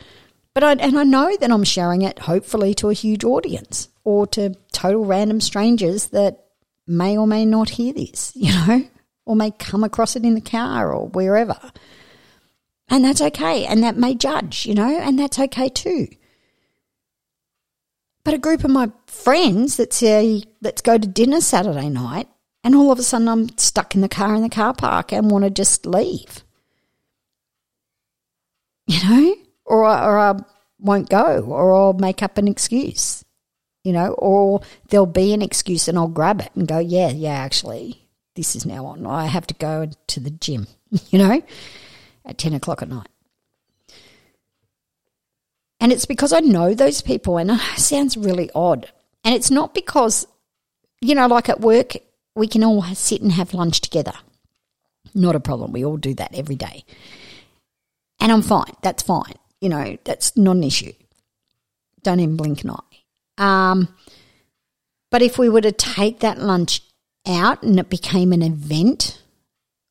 But 0.53 0.63
I, 0.63 0.73
and 0.73 0.99
I 0.99 1.03
know 1.03 1.35
that 1.39 1.51
I'm 1.51 1.63
sharing 1.63 2.01
it 2.01 2.19
hopefully 2.19 2.73
to 2.75 2.89
a 2.89 2.93
huge 2.93 3.23
audience 3.23 3.87
or 4.03 4.27
to 4.27 4.55
total 4.73 5.05
random 5.05 5.39
strangers 5.39 6.07
that 6.07 6.47
may 6.85 7.17
or 7.17 7.27
may 7.27 7.45
not 7.45 7.69
hear 7.69 7.93
this, 7.93 8.33
you 8.35 8.51
know, 8.51 8.83
or 9.25 9.37
may 9.37 9.51
come 9.51 9.85
across 9.85 10.17
it 10.17 10.25
in 10.25 10.35
the 10.35 10.41
car 10.41 10.93
or 10.93 11.07
wherever. 11.07 11.57
And 12.89 13.05
that's 13.05 13.21
okay. 13.21 13.65
And 13.65 13.83
that 13.83 13.97
may 13.97 14.15
judge, 14.15 14.65
you 14.65 14.73
know, 14.73 14.97
and 14.99 15.17
that's 15.19 15.39
okay 15.39 15.69
too. 15.69 16.07
But 18.23 18.33
a 18.33 18.39
group 18.39 18.63
of 18.63 18.71
my 18.71 18.91
friends 19.07 19.77
that 19.77 19.93
say, 19.93 20.43
let's 20.61 20.81
go 20.81 20.97
to 20.97 21.07
dinner 21.07 21.41
Saturday 21.41 21.89
night, 21.89 22.27
and 22.63 22.75
all 22.75 22.91
of 22.91 22.99
a 22.99 23.03
sudden 23.03 23.27
I'm 23.27 23.57
stuck 23.57 23.95
in 23.95 24.01
the 24.01 24.09
car 24.09 24.35
in 24.35 24.41
the 24.41 24.49
car 24.49 24.73
park 24.73 25.13
and 25.13 25.31
want 25.31 25.45
to 25.45 25.49
just 25.49 25.85
leave. 25.85 26.43
You 28.87 28.99
know? 29.07 29.35
Or, 29.65 29.83
or 29.83 30.19
I 30.19 30.35
won't 30.79 31.09
go, 31.09 31.41
or 31.41 31.73
I'll 31.73 31.93
make 31.93 32.23
up 32.23 32.37
an 32.37 32.47
excuse, 32.47 33.23
you 33.83 33.93
know, 33.93 34.13
or 34.13 34.61
there'll 34.89 35.05
be 35.05 35.33
an 35.33 35.41
excuse 35.41 35.87
and 35.87 35.97
I'll 35.97 36.07
grab 36.07 36.41
it 36.41 36.49
and 36.55 36.67
go, 36.67 36.79
yeah, 36.79 37.09
yeah, 37.09 37.33
actually, 37.33 38.07
this 38.35 38.55
is 38.55 38.65
now 38.65 38.85
on. 38.87 39.05
I 39.05 39.27
have 39.27 39.45
to 39.47 39.53
go 39.53 39.89
to 40.07 40.19
the 40.19 40.31
gym, 40.31 40.67
you 41.09 41.19
know, 41.19 41.43
at 42.29 42.37
10 42.37 42.53
o'clock 42.53 42.81
at 42.81 42.89
night. 42.89 43.07
And 45.79 45.91
it's 45.91 46.05
because 46.05 46.33
I 46.33 46.39
know 46.39 46.73
those 46.73 47.01
people, 47.01 47.37
and 47.37 47.51
it 47.51 47.59
sounds 47.79 48.17
really 48.17 48.49
odd. 48.53 48.91
And 49.23 49.33
it's 49.33 49.51
not 49.51 49.73
because, 49.73 50.27
you 51.01 51.15
know, 51.15 51.27
like 51.27 51.49
at 51.49 51.61
work, 51.61 51.93
we 52.35 52.47
can 52.47 52.63
all 52.63 52.83
sit 52.83 53.21
and 53.21 53.31
have 53.31 53.53
lunch 53.53 53.81
together. 53.81 54.13
Not 55.13 55.35
a 55.35 55.39
problem. 55.39 55.71
We 55.71 55.85
all 55.85 55.97
do 55.97 56.13
that 56.15 56.35
every 56.35 56.55
day. 56.55 56.83
And 58.19 58.31
I'm 58.31 58.41
fine. 58.41 58.73
That's 58.81 59.03
fine. 59.03 59.35
You 59.61 59.69
know, 59.69 59.97
that's 60.03 60.35
not 60.37 60.57
an 60.57 60.63
issue. 60.63 60.93
Don't 62.03 62.19
even 62.19 62.37
blink 62.37 62.63
an 62.63 62.71
eye. 62.71 62.89
Um, 63.37 63.87
but 65.09 65.21
if 65.21 65.37
we 65.37 65.49
were 65.49 65.61
to 65.61 65.71
take 65.71 66.19
that 66.19 66.39
lunch 66.39 66.81
out 67.27 67.63
and 67.63 67.79
it 67.79 67.89
became 67.89 68.33
an 68.33 68.41
event, 68.41 69.18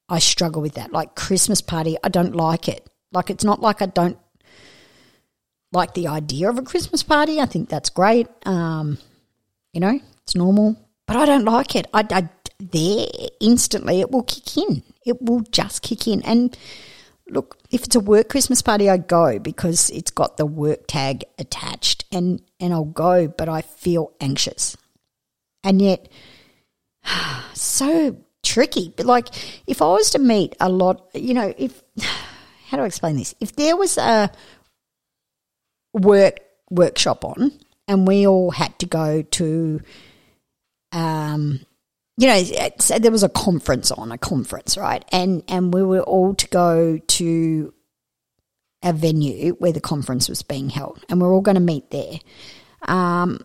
I 0.09 0.19
struggle 0.19 0.63
with 0.63 0.75
that. 0.75 0.93
Like 0.93 1.15
Christmas 1.15 1.61
party, 1.61 1.97
I 2.03 2.09
don't 2.09 2.35
like 2.35 2.69
it. 2.69 2.89
Like 3.13 3.31
it's 3.31 3.45
not 3.45 3.61
like 3.61 3.83
I 3.83 3.87
don't 3.87 4.19
like 5.73 5.95
the 5.95 6.09
idea 6.09 6.49
of 6.49 6.59
a 6.59 6.63
Christmas 6.63 7.03
party. 7.03 7.41
I 7.41 7.47
think 7.47 7.69
that's 7.69 7.91
great. 7.91 8.27
Um, 8.47 8.99
you 9.73 9.81
know, 9.81 10.01
it's 10.23 10.35
normal, 10.35 10.77
but 11.07 11.17
I 11.17 11.27
don't 11.27 11.45
like 11.45 11.77
it. 11.77 11.87
I, 11.93 12.07
I 12.11 12.29
there 12.59 13.07
instantly 13.41 14.01
it 14.01 14.11
will 14.11 14.25
kick 14.25 14.57
in. 14.57 14.83
It 15.05 15.23
will 15.23 15.41
just 15.41 15.83
kick 15.83 16.09
in. 16.09 16.23
And 16.23 16.57
look, 17.29 17.59
if 17.71 17.85
it's 17.85 17.97
a 17.97 18.01
work 18.01 18.29
Christmas 18.29 18.63
party, 18.63 18.91
I 18.91 18.97
go 18.97 19.39
because 19.39 19.91
it's 19.91 20.11
got 20.11 20.37
the 20.37 20.47
work 20.47 20.87
tag 20.87 21.25
attached, 21.39 22.05
and 22.11 22.43
and 22.61 22.73
I'll 22.73 22.85
go. 22.85 23.29
But 23.29 23.49
I 23.49 23.63
feel 23.63 24.13
anxious, 24.21 24.77
and 25.63 25.81
yet 25.81 26.09
so 27.55 28.17
tricky. 28.49 28.93
But 28.97 29.07
like, 29.07 29.29
if 29.67 29.83
I 29.83 29.87
was 29.87 30.11
to 30.11 30.19
meet 30.19 30.57
a 30.61 30.69
lot, 30.69 31.11
you 31.15 31.35
know, 31.35 31.53
if 31.57 31.83
how 32.69 32.77
do 32.77 32.83
I 32.83 32.87
explain 32.87 33.17
this? 33.17 33.35
If 33.41 33.55
there 33.57 33.77
was 33.77 33.99
a 33.99 34.31
work 35.93 36.41
workshop 36.71 37.25
on, 37.25 37.53
and 37.87 38.07
we 38.07 38.27
all 38.27 38.51
had 38.51 38.79
to 38.81 38.87
go 38.87 39.23
to, 39.23 39.81
um, 40.93 41.61
you 42.17 42.27
know, 42.27 42.43
there 42.99 43.11
was 43.11 43.23
a 43.23 43.29
conference 43.29 43.91
on 43.91 44.13
a 44.13 44.19
conference, 44.19 44.77
right? 44.77 45.05
And 45.13 45.43
and 45.49 45.73
we 45.73 45.83
were 45.83 46.03
all 46.03 46.35
to 46.35 46.49
go 46.49 46.99
to 46.99 47.75
a 48.83 48.93
venue 48.93 49.55
where 49.55 49.73
the 49.73 49.81
conference 49.81 50.29
was 50.29 50.43
being 50.43 50.71
held, 50.71 51.05
and 51.09 51.21
we're 51.21 51.33
all 51.33 51.41
going 51.41 51.57
to 51.57 51.61
meet 51.61 51.91
there. 51.91 52.19
Um, 52.83 53.41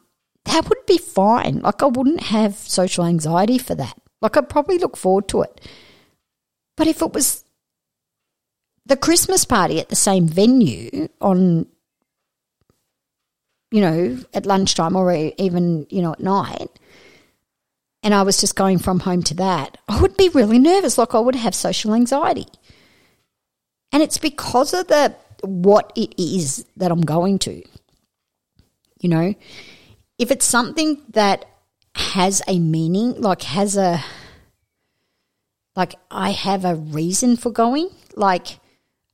that 0.46 0.68
would 0.68 0.86
be 0.86 0.98
fine. 0.98 1.62
Like 1.62 1.82
I 1.82 1.88
wouldn't 1.88 2.22
have 2.22 2.56
social 2.56 3.06
anxiety 3.06 3.58
for 3.58 3.76
that. 3.76 3.98
Like 4.24 4.36
I'd 4.36 4.50
probably 4.50 4.80
look 4.80 4.98
forward 4.98 5.28
to 5.28 5.44
it. 5.44 5.62
But 6.76 6.88
if 6.88 7.04
it 7.04 7.14
was 7.14 7.44
the 8.88 8.98
Christmas 8.98 9.46
party 9.46 9.80
at 9.80 9.90
the 9.90 9.96
same 9.96 10.28
venue 10.28 11.08
on 11.22 11.68
you 13.74 13.82
know, 13.82 14.20
at 14.36 14.46
lunchtime 14.46 14.96
or 14.96 15.12
even, 15.12 15.88
you 15.90 16.04
know, 16.04 16.12
at 16.12 16.20
night, 16.20 16.70
and 18.04 18.14
I 18.14 18.22
was 18.22 18.40
just 18.40 18.56
going 18.56 18.78
from 18.78 19.00
home 19.00 19.24
to 19.24 19.34
that, 19.36 19.80
I 19.88 20.00
would 20.00 20.16
be 20.16 20.30
really 20.30 20.60
nervous, 20.60 21.00
like 21.00 21.16
I 21.16 21.20
would 21.20 21.34
have 21.34 21.56
social 21.56 21.96
anxiety. 21.96 22.46
And 23.92 24.04
it's 24.04 24.20
because 24.20 24.76
of 24.76 24.88
the 24.90 25.16
what 25.42 25.92
it 25.96 26.14
is 26.22 26.66
that 26.78 26.92
I'm 26.92 27.02
going 27.02 27.40
to. 27.40 27.64
You 29.00 29.10
know, 29.10 29.34
if 30.20 30.30
it's 30.30 30.46
something 30.46 31.02
that 31.10 31.46
has 31.96 32.42
a 32.48 32.60
meaning, 32.60 33.22
like 33.22 33.44
has 33.44 33.78
a 33.78 34.04
like 35.76 35.96
I 36.12 36.32
have 36.32 36.66
a 36.66 36.76
reason 36.76 37.36
for 37.36 37.52
going, 37.52 37.90
like 38.16 38.60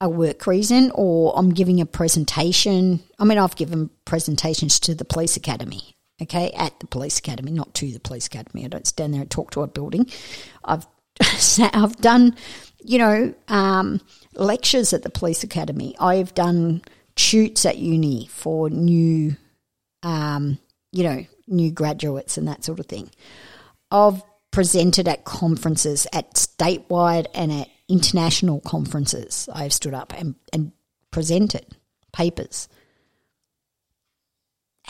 a 0.02 0.10
work 0.10 0.48
reason 0.48 0.92
or 0.96 1.34
I'm 1.38 1.50
giving 1.50 1.82
a 1.82 1.86
presentation. 1.86 3.02
I 3.18 3.26
mean, 3.26 3.38
I've 3.38 3.56
given 3.56 3.90
presentations 4.06 4.80
to 4.82 4.96
the 4.96 5.06
police 5.06 5.36
academy, 5.36 5.96
okay, 6.22 6.52
at 6.52 6.80
the 6.80 6.88
police 6.88 7.20
academy, 7.20 7.52
not 7.52 7.74
to 7.76 7.92
the 7.92 8.00
police 8.00 8.28
academy. 8.28 8.66
I 8.66 8.70
don't 8.70 8.88
stand 8.88 9.14
there 9.14 9.22
and 9.22 9.32
talk 9.32 9.52
to 9.52 9.62
a 9.62 9.68
building. 9.68 10.08
I've 10.64 10.86
I've 11.74 11.98
done, 11.98 12.36
you 12.80 12.98
know, 12.98 13.34
um, 13.50 14.00
lectures 14.36 14.94
at 14.94 15.04
the 15.04 15.10
police 15.10 15.44
academy. 15.44 15.96
I've 16.00 16.34
done 16.34 16.82
shoots 17.18 17.66
at 17.66 17.78
uni 17.78 18.28
for 18.32 18.70
new, 18.70 19.36
um, 20.04 20.60
you 20.94 21.04
know, 21.04 21.26
new 21.50 21.72
graduates 21.72 22.38
and 22.38 22.48
that 22.48 22.64
sort 22.64 22.80
of 22.80 22.86
thing. 22.86 23.10
I've 23.92 24.22
presented 24.52 25.08
at 25.08 25.26
conferences 25.26 26.08
at 26.14 26.34
statewide 26.34 27.28
and 27.34 27.52
at 27.52 27.70
international 27.88 28.62
conferences. 28.62 29.50
I've 29.54 29.74
stood 29.74 29.94
up 29.94 30.14
and, 30.18 30.36
and 30.54 30.72
presented 31.12 31.66
papers. 32.12 32.68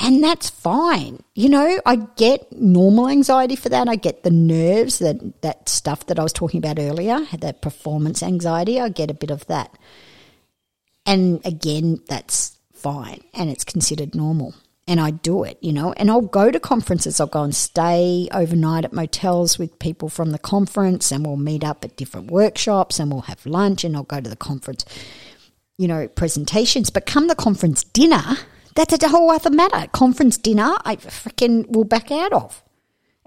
And 0.01 0.23
that's 0.23 0.49
fine. 0.49 1.23
You 1.35 1.49
know, 1.49 1.81
I 1.85 1.97
get 1.97 2.53
normal 2.53 3.09
anxiety 3.09 3.57
for 3.57 3.67
that. 3.67 3.89
I 3.89 3.97
get 3.97 4.23
the 4.23 4.31
nerves, 4.31 4.99
that, 4.99 5.41
that 5.41 5.67
stuff 5.67 6.05
that 6.05 6.17
I 6.17 6.23
was 6.23 6.31
talking 6.31 6.59
about 6.59 6.79
earlier, 6.79 7.19
that 7.37 7.61
performance 7.61 8.23
anxiety. 8.23 8.79
I 8.79 8.87
get 8.87 9.11
a 9.11 9.13
bit 9.13 9.29
of 9.29 9.45
that. 9.47 9.77
And 11.05 11.45
again, 11.45 11.99
that's 12.07 12.57
fine 12.79 13.21
and 13.33 13.49
it's 13.49 13.65
considered 13.65 14.15
normal 14.15 14.53
and 14.89 14.99
I 14.99 15.11
do 15.11 15.43
it, 15.43 15.59
you 15.61 15.71
know, 15.71 15.93
and 15.93 16.09
I'll 16.09 16.19
go 16.19 16.49
to 16.49 16.59
conferences. 16.59 17.19
I'll 17.19 17.27
go 17.27 17.43
and 17.43 17.55
stay 17.55 18.27
overnight 18.33 18.85
at 18.85 18.91
motels 18.91 19.59
with 19.59 19.77
people 19.77 20.09
from 20.09 20.31
the 20.31 20.39
conference 20.39 21.11
and 21.11 21.23
we'll 21.23 21.37
meet 21.37 21.63
up 21.63 21.85
at 21.85 21.95
different 21.95 22.31
workshops 22.31 22.99
and 22.99 23.11
we'll 23.11 23.21
have 23.21 23.45
lunch 23.45 23.83
and 23.83 23.95
I'll 23.95 24.01
go 24.01 24.19
to 24.19 24.27
the 24.27 24.35
conference, 24.35 24.85
you 25.77 25.87
know, 25.87 26.07
presentations. 26.07 26.89
But 26.89 27.05
come 27.05 27.27
the 27.27 27.35
conference 27.35 27.83
dinner, 27.83 28.23
that's 28.73 29.03
a 29.03 29.07
whole 29.07 29.29
other 29.29 29.51
matter. 29.51 29.85
Conference 29.91 30.37
dinner, 30.37 30.75
I 30.83 30.95
freaking 30.95 31.69
will 31.69 31.83
back 31.83 32.11
out 32.11 32.33
of. 32.33 32.63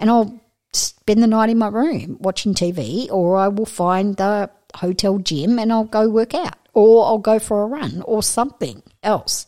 And 0.00 0.10
I'll 0.10 0.40
spend 0.72 1.22
the 1.22 1.28
night 1.28 1.50
in 1.50 1.58
my 1.58 1.68
room 1.68 2.16
watching 2.18 2.54
TV 2.54 3.08
or 3.08 3.36
I 3.36 3.46
will 3.46 3.66
find 3.66 4.16
the 4.16 4.50
hotel 4.74 5.18
gym 5.18 5.60
and 5.60 5.72
I'll 5.72 5.84
go 5.84 6.08
work 6.08 6.34
out 6.34 6.58
or 6.74 7.06
I'll 7.06 7.18
go 7.18 7.38
for 7.38 7.62
a 7.62 7.66
run 7.66 8.02
or 8.04 8.20
something 8.20 8.82
else 9.04 9.46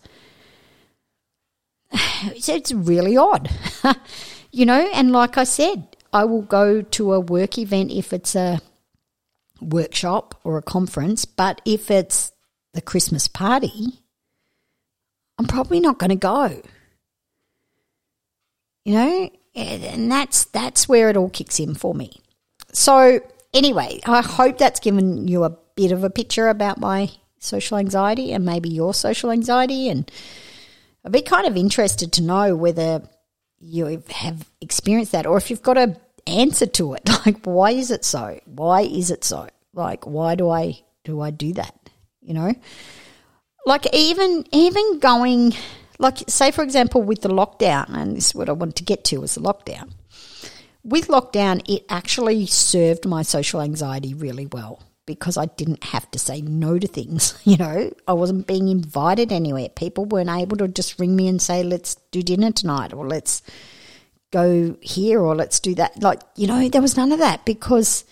it's 2.24 2.72
really 2.72 3.16
odd, 3.16 3.50
you 4.50 4.66
know. 4.66 4.88
And 4.92 5.12
like 5.12 5.38
I 5.38 5.44
said, 5.44 5.96
I 6.12 6.24
will 6.24 6.42
go 6.42 6.82
to 6.82 7.12
a 7.12 7.20
work 7.20 7.58
event 7.58 7.90
if 7.92 8.12
it's 8.12 8.34
a 8.34 8.60
workshop 9.60 10.40
or 10.44 10.58
a 10.58 10.62
conference, 10.62 11.24
but 11.24 11.60
if 11.64 11.90
it's 11.90 12.32
the 12.72 12.82
Christmas 12.82 13.28
party, 13.28 14.00
I'm 15.38 15.46
probably 15.46 15.80
not 15.80 15.98
going 15.98 16.10
to 16.10 16.16
go. 16.16 16.62
You 18.84 18.94
know, 18.94 19.30
and 19.54 20.10
that's 20.12 20.44
that's 20.46 20.88
where 20.88 21.08
it 21.08 21.16
all 21.16 21.30
kicks 21.30 21.58
in 21.58 21.74
for 21.74 21.94
me. 21.94 22.20
So 22.72 23.20
anyway, 23.54 24.00
I 24.04 24.20
hope 24.20 24.58
that's 24.58 24.80
given 24.80 25.26
you 25.26 25.44
a 25.44 25.56
bit 25.74 25.92
of 25.92 26.04
a 26.04 26.10
picture 26.10 26.48
about 26.48 26.78
my 26.78 27.10
social 27.38 27.78
anxiety 27.78 28.32
and 28.32 28.44
maybe 28.44 28.68
your 28.68 28.92
social 28.92 29.30
anxiety 29.30 29.88
and 29.88 30.10
I'd 31.04 31.12
be 31.12 31.22
kind 31.22 31.46
of 31.46 31.56
interested 31.56 32.12
to 32.14 32.22
know 32.22 32.56
whether 32.56 33.02
you 33.60 34.02
have 34.10 34.48
experienced 34.60 35.12
that 35.12 35.26
or 35.26 35.36
if 35.36 35.50
you've 35.50 35.62
got 35.62 35.78
an 35.78 35.96
answer 36.26 36.66
to 36.66 36.94
it. 36.94 37.08
Like, 37.26 37.46
why 37.46 37.70
is 37.70 37.90
it 37.90 38.04
so? 38.04 38.38
Why 38.44 38.82
is 38.82 39.10
it 39.10 39.24
so? 39.24 39.48
Like, 39.72 40.06
why 40.06 40.34
do 40.34 40.50
I 40.50 40.82
do 41.04 41.22
I 41.22 41.30
do 41.30 41.54
that? 41.54 41.74
You 42.20 42.34
know, 42.34 42.54
like 43.64 43.86
even 43.94 44.44
even 44.52 44.98
going 44.98 45.54
like 45.98 46.18
say 46.28 46.50
for 46.50 46.62
example 46.62 47.02
with 47.02 47.22
the 47.22 47.30
lockdown, 47.30 47.88
and 47.88 48.14
this 48.14 48.26
is 48.26 48.34
what 48.34 48.50
I 48.50 48.52
wanted 48.52 48.76
to 48.76 48.84
get 48.84 49.04
to 49.04 49.22
was 49.22 49.36
the 49.36 49.40
lockdown. 49.40 49.92
With 50.82 51.08
lockdown, 51.08 51.62
it 51.66 51.86
actually 51.88 52.44
served 52.44 53.06
my 53.06 53.22
social 53.22 53.62
anxiety 53.62 54.12
really 54.12 54.44
well 54.44 54.82
because 55.06 55.36
I 55.36 55.46
didn't 55.46 55.84
have 55.84 56.10
to 56.12 56.18
say 56.18 56.40
no 56.40 56.78
to 56.78 56.86
things. 56.86 57.38
You 57.44 57.58
know, 57.58 57.92
I 58.08 58.12
wasn't 58.14 58.46
being 58.46 58.68
invited 58.68 59.30
anywhere. 59.30 59.68
People 59.68 60.06
weren't 60.06 60.30
able 60.30 60.56
to 60.56 60.68
just 60.68 60.98
ring 60.98 61.14
me 61.14 61.28
and 61.28 61.40
say, 61.40 61.62
let's 61.62 61.96
do 62.10 62.22
dinner 62.22 62.50
tonight 62.50 62.92
or 62.92 63.06
let's 63.06 63.42
go 64.32 64.76
here 64.80 65.20
or 65.20 65.36
let's 65.36 65.60
do 65.60 65.74
that. 65.76 66.02
Like, 66.02 66.20
you 66.36 66.46
know, 66.46 66.68
there 66.68 66.82
was 66.82 66.96
none 66.96 67.12
of 67.12 67.20
that 67.20 67.44
because 67.44 68.04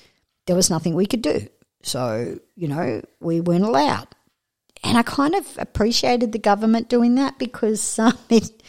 there 0.46 0.54
was 0.56 0.70
nothing 0.70 0.94
we 0.94 1.06
could 1.06 1.22
do. 1.22 1.48
So, 1.82 2.38
you 2.54 2.68
know, 2.68 3.02
we 3.20 3.40
weren't 3.40 3.64
allowed. 3.64 4.08
and 4.84 4.98
I 4.98 5.02
kind 5.02 5.34
of 5.34 5.46
appreciated 5.58 6.32
the 6.32 6.38
government 6.38 6.88
doing 6.88 7.14
that 7.16 7.38
because 7.38 7.98
um, 7.98 8.16
it 8.28 8.62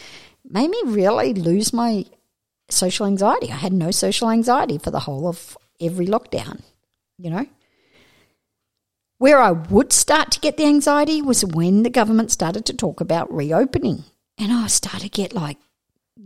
made 0.45 0.69
me 0.69 0.81
really 0.85 1.33
lose 1.33 1.73
my 1.73 2.05
social 2.69 3.05
anxiety. 3.05 3.51
I 3.51 3.55
had 3.55 3.73
no 3.73 3.91
social 3.91 4.29
anxiety 4.29 4.77
for 4.77 4.91
the 4.91 5.01
whole 5.01 5.27
of 5.27 5.57
every 5.79 6.07
lockdown, 6.07 6.61
you 7.17 7.29
know. 7.29 7.45
Where 9.23 9.41
I 9.41 9.51
would 9.51 9.93
start 9.93 10.31
to 10.31 10.39
get 10.41 10.57
the 10.57 10.65
anxiety 10.65 11.21
was 11.21 11.45
when 11.45 11.83
the 11.83 11.89
government 11.89 12.29
started 12.29 12.65
to 12.65 12.73
talk 12.73 12.99
about 12.99 13.33
reopening. 13.33 14.03
And 14.37 14.51
I 14.51 14.67
started 14.67 15.03
to 15.03 15.21
get 15.21 15.31
like 15.31 15.57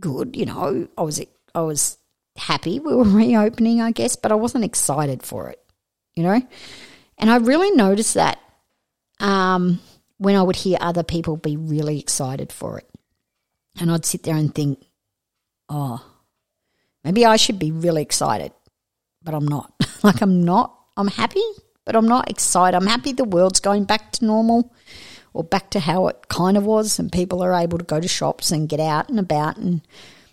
good, 0.00 0.34
you 0.34 0.44
know, 0.44 0.88
I 0.98 1.02
was 1.02 1.22
I 1.54 1.60
was 1.60 1.96
happy 2.36 2.80
we 2.80 2.92
were 2.92 3.04
reopening, 3.22 3.80
I 3.80 3.92
guess, 3.92 4.16
but 4.16 4.32
I 4.32 4.34
wasn't 4.34 4.64
excited 4.64 5.22
for 5.22 5.48
it, 5.48 5.60
you 6.16 6.24
know? 6.24 6.42
And 7.18 7.30
I 7.30 7.36
really 7.36 7.70
noticed 7.70 8.14
that 8.14 8.40
um, 9.20 9.78
when 10.16 10.34
I 10.34 10.42
would 10.42 10.56
hear 10.56 10.78
other 10.80 11.04
people 11.04 11.36
be 11.36 11.56
really 11.56 12.00
excited 12.00 12.50
for 12.52 12.78
it. 12.78 12.88
And 13.78 13.92
I'd 13.92 14.06
sit 14.06 14.24
there 14.24 14.34
and 14.34 14.52
think, 14.52 14.84
oh, 15.68 16.04
maybe 17.04 17.24
I 17.24 17.36
should 17.36 17.60
be 17.60 17.70
really 17.70 18.02
excited, 18.02 18.50
but 19.22 19.34
I'm 19.34 19.46
not. 19.46 19.72
like, 20.02 20.20
I'm 20.20 20.42
not. 20.42 20.74
I'm 20.96 21.06
happy, 21.06 21.44
but 21.88 21.96
I'm 21.96 22.06
not 22.06 22.28
excited. 22.28 22.76
I'm 22.76 22.86
happy 22.86 23.14
the 23.14 23.24
world's 23.24 23.60
going 23.60 23.84
back 23.84 24.12
to 24.12 24.26
normal 24.26 24.74
or 25.32 25.42
back 25.42 25.70
to 25.70 25.80
how 25.80 26.08
it 26.08 26.28
kind 26.28 26.58
of 26.58 26.66
was, 26.66 26.98
and 26.98 27.10
people 27.10 27.42
are 27.42 27.54
able 27.54 27.78
to 27.78 27.84
go 27.84 27.98
to 27.98 28.06
shops 28.06 28.50
and 28.50 28.68
get 28.68 28.78
out 28.78 29.08
and 29.08 29.18
about 29.18 29.56
and 29.56 29.80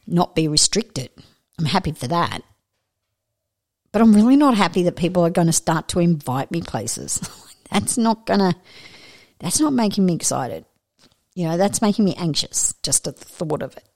not 0.05 0.35
be 0.35 0.49
restricted. 0.49 1.11
I'm 1.57 1.63
happy 1.63 1.93
for 1.93 2.09
that. 2.09 2.41
But 3.93 4.01
I'm 4.01 4.13
really 4.13 4.35
not 4.35 4.57
happy 4.57 4.83
that 4.83 4.97
people 4.97 5.25
are 5.25 5.29
going 5.29 5.47
to 5.47 5.53
start 5.53 5.87
to 5.89 6.01
invite 6.01 6.51
me 6.51 6.61
places. 6.61 7.21
that's 7.71 7.97
not 7.97 8.25
going 8.25 8.41
to, 8.41 8.53
that's 9.39 9.61
not 9.61 9.71
making 9.71 10.05
me 10.05 10.13
excited. 10.13 10.65
You 11.35 11.47
know, 11.47 11.55
that's 11.55 11.81
making 11.81 12.03
me 12.03 12.15
anxious 12.15 12.73
just 12.83 13.07
at 13.07 13.15
the 13.15 13.23
thought 13.23 13.61
of 13.61 13.77
it. 13.77 13.87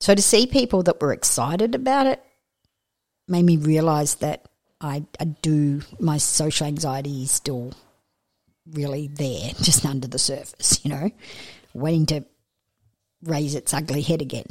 So 0.00 0.14
to 0.14 0.20
see 0.20 0.46
people 0.46 0.82
that 0.82 1.00
were 1.00 1.14
excited 1.14 1.74
about 1.74 2.06
it 2.06 2.22
made 3.26 3.46
me 3.46 3.56
realize 3.56 4.16
that 4.16 4.49
I, 4.80 5.04
I 5.18 5.24
do, 5.24 5.82
my 5.98 6.18
social 6.18 6.66
anxiety 6.66 7.22
is 7.22 7.30
still 7.30 7.74
really 8.72 9.08
there, 9.08 9.50
just 9.60 9.84
under 9.84 10.08
the 10.08 10.18
surface, 10.18 10.84
you 10.84 10.90
know, 10.90 11.10
waiting 11.74 12.06
to 12.06 12.24
raise 13.22 13.54
its 13.54 13.74
ugly 13.74 14.02
head 14.02 14.22
again. 14.22 14.46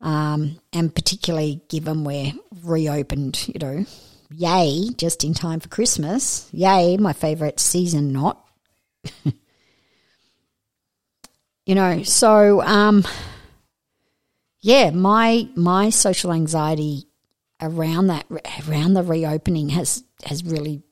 Um, 0.00 0.60
and 0.72 0.94
particularly 0.94 1.60
given 1.68 2.04
we're 2.04 2.32
reopened, 2.62 3.48
you 3.48 3.58
know, 3.58 3.84
yay, 4.30 4.90
just 4.96 5.24
in 5.24 5.34
time 5.34 5.58
for 5.60 5.68
Christmas. 5.68 6.48
Yay, 6.52 6.96
my 6.96 7.12
favourite 7.12 7.58
season 7.58 8.12
not. 8.12 8.44
you 11.66 11.74
know, 11.74 12.04
so 12.04 12.62
um, 12.62 13.04
yeah, 14.60 14.90
my 14.90 15.48
my 15.56 15.90
social 15.90 16.32
anxiety 16.32 17.07
around 17.60 18.06
that 18.08 18.26
around 18.68 18.94
the 18.94 19.02
reopening 19.02 19.70
has 19.70 20.04
has 20.24 20.44
really 20.44 20.82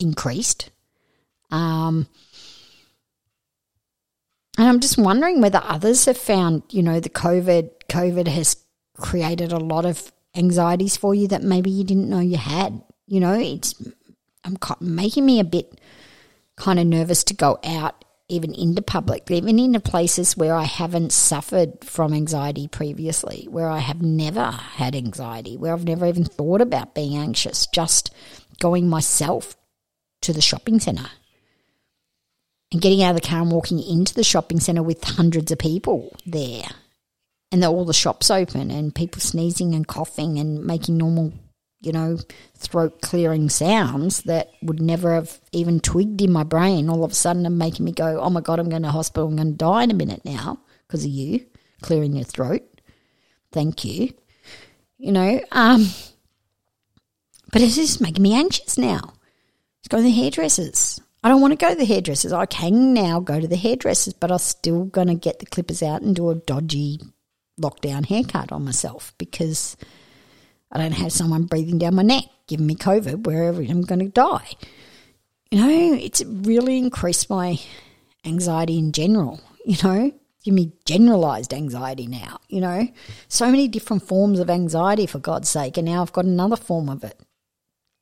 increased. 0.00 0.70
Um, 1.50 2.06
and 4.58 4.68
I'm 4.68 4.80
just 4.80 4.98
wondering 4.98 5.40
whether 5.40 5.60
others 5.62 6.04
have 6.06 6.18
found, 6.18 6.62
you 6.70 6.82
know, 6.82 7.00
the 7.00 7.10
COVID 7.10 7.70
COVID 7.88 8.28
has 8.28 8.56
created 8.96 9.52
a 9.52 9.58
lot 9.58 9.84
of 9.84 10.12
anxieties 10.34 10.96
for 10.96 11.14
you 11.14 11.28
that 11.28 11.42
maybe 11.42 11.70
you 11.70 11.84
didn't 11.84 12.08
know 12.08 12.20
you 12.20 12.36
had. 12.36 12.82
You 13.06 13.20
know, 13.20 13.34
it's 13.34 13.74
I'm 14.44 14.56
making 14.80 15.26
me 15.26 15.40
a 15.40 15.44
bit 15.44 15.80
kind 16.56 16.78
of 16.78 16.86
nervous 16.86 17.24
to 17.24 17.34
go 17.34 17.58
out 17.64 18.01
even 18.28 18.54
into 18.54 18.82
public, 18.82 19.30
even 19.30 19.58
into 19.58 19.80
places 19.80 20.36
where 20.36 20.54
I 20.54 20.64
haven't 20.64 21.12
suffered 21.12 21.84
from 21.84 22.14
anxiety 22.14 22.68
previously, 22.68 23.46
where 23.50 23.68
I 23.68 23.78
have 23.78 24.00
never 24.00 24.50
had 24.50 24.94
anxiety, 24.94 25.56
where 25.56 25.72
I've 25.72 25.84
never 25.84 26.06
even 26.06 26.24
thought 26.24 26.60
about 26.60 26.94
being 26.94 27.16
anxious, 27.16 27.66
just 27.66 28.14
going 28.58 28.88
myself 28.88 29.56
to 30.22 30.32
the 30.32 30.40
shopping 30.40 30.80
centre 30.80 31.10
and 32.72 32.80
getting 32.80 33.02
out 33.02 33.14
of 33.14 33.20
the 33.20 33.28
car 33.28 33.42
and 33.42 33.52
walking 33.52 33.82
into 33.82 34.14
the 34.14 34.24
shopping 34.24 34.60
centre 34.60 34.82
with 34.82 35.04
hundreds 35.04 35.52
of 35.52 35.58
people 35.58 36.16
there. 36.24 36.64
And 37.50 37.62
all 37.64 37.84
the 37.84 37.92
shops 37.92 38.30
open 38.30 38.70
and 38.70 38.94
people 38.94 39.20
sneezing 39.20 39.74
and 39.74 39.86
coughing 39.86 40.38
and 40.38 40.64
making 40.64 40.96
normal, 40.96 41.34
you 41.82 41.92
know, 41.92 42.16
throat 42.56 43.00
clearing 43.02 43.48
sounds 43.48 44.22
that 44.22 44.50
would 44.62 44.80
never 44.80 45.14
have 45.14 45.40
even 45.50 45.80
twigged 45.80 46.22
in 46.22 46.32
my 46.32 46.44
brain 46.44 46.88
all 46.88 47.04
of 47.04 47.10
a 47.10 47.14
sudden 47.14 47.44
and 47.44 47.58
making 47.58 47.84
me 47.84 47.92
go, 47.92 48.20
oh 48.20 48.30
my 48.30 48.40
God, 48.40 48.58
I'm 48.58 48.68
going 48.68 48.82
to 48.82 48.90
hospital. 48.90 49.28
I'm 49.28 49.36
going 49.36 49.52
to 49.52 49.56
die 49.56 49.82
in 49.82 49.90
a 49.90 49.94
minute 49.94 50.24
now 50.24 50.60
because 50.86 51.04
of 51.04 51.10
you 51.10 51.44
clearing 51.82 52.14
your 52.14 52.24
throat. 52.24 52.62
Thank 53.50 53.84
you. 53.84 54.14
You 54.98 55.12
know, 55.12 55.40
um, 55.50 55.88
but 57.52 57.60
it's 57.60 57.74
just 57.74 58.00
making 58.00 58.22
me 58.22 58.34
anxious 58.34 58.78
now. 58.78 59.00
Let's 59.02 59.88
go 59.88 59.96
to 59.98 60.02
the 60.04 60.10
hairdressers. 60.10 61.00
I 61.24 61.28
don't 61.28 61.40
want 61.40 61.52
to 61.52 61.56
go 61.56 61.70
to 61.70 61.76
the 61.76 61.84
hairdressers. 61.84 62.32
I 62.32 62.46
can 62.46 62.94
now 62.94 63.20
go 63.20 63.40
to 63.40 63.48
the 63.48 63.56
hairdressers, 63.56 64.14
but 64.14 64.30
I'm 64.30 64.38
still 64.38 64.84
going 64.84 65.08
to 65.08 65.14
get 65.14 65.40
the 65.40 65.46
clippers 65.46 65.82
out 65.82 66.02
and 66.02 66.14
do 66.14 66.30
a 66.30 66.36
dodgy 66.36 67.00
lockdown 67.60 68.06
haircut 68.06 68.52
on 68.52 68.64
myself 68.64 69.12
because 69.18 69.76
I 70.72 70.78
don't 70.78 70.92
have 70.92 71.12
someone 71.12 71.44
breathing 71.44 71.78
down 71.78 71.94
my 71.94 72.02
neck 72.02 72.24
giving 72.46 72.66
me 72.66 72.74
COVID 72.74 73.24
wherever 73.26 73.60
I'm 73.62 73.82
going 73.82 74.00
to 74.00 74.08
die. 74.08 74.52
You 75.50 75.60
know, 75.60 75.96
it's 75.96 76.24
really 76.24 76.78
increased 76.78 77.28
my 77.28 77.60
anxiety 78.24 78.78
in 78.78 78.92
general, 78.92 79.40
you 79.66 79.76
know, 79.82 80.12
give 80.42 80.54
me 80.54 80.72
generalized 80.84 81.52
anxiety 81.52 82.06
now, 82.06 82.40
you 82.48 82.60
know, 82.60 82.88
so 83.28 83.50
many 83.50 83.68
different 83.68 84.06
forms 84.08 84.38
of 84.38 84.48
anxiety 84.48 85.06
for 85.06 85.18
God's 85.18 85.48
sake. 85.48 85.76
And 85.76 85.86
now 85.86 86.02
I've 86.02 86.12
got 86.12 86.24
another 86.24 86.56
form 86.56 86.88
of 86.88 87.04
it. 87.04 87.20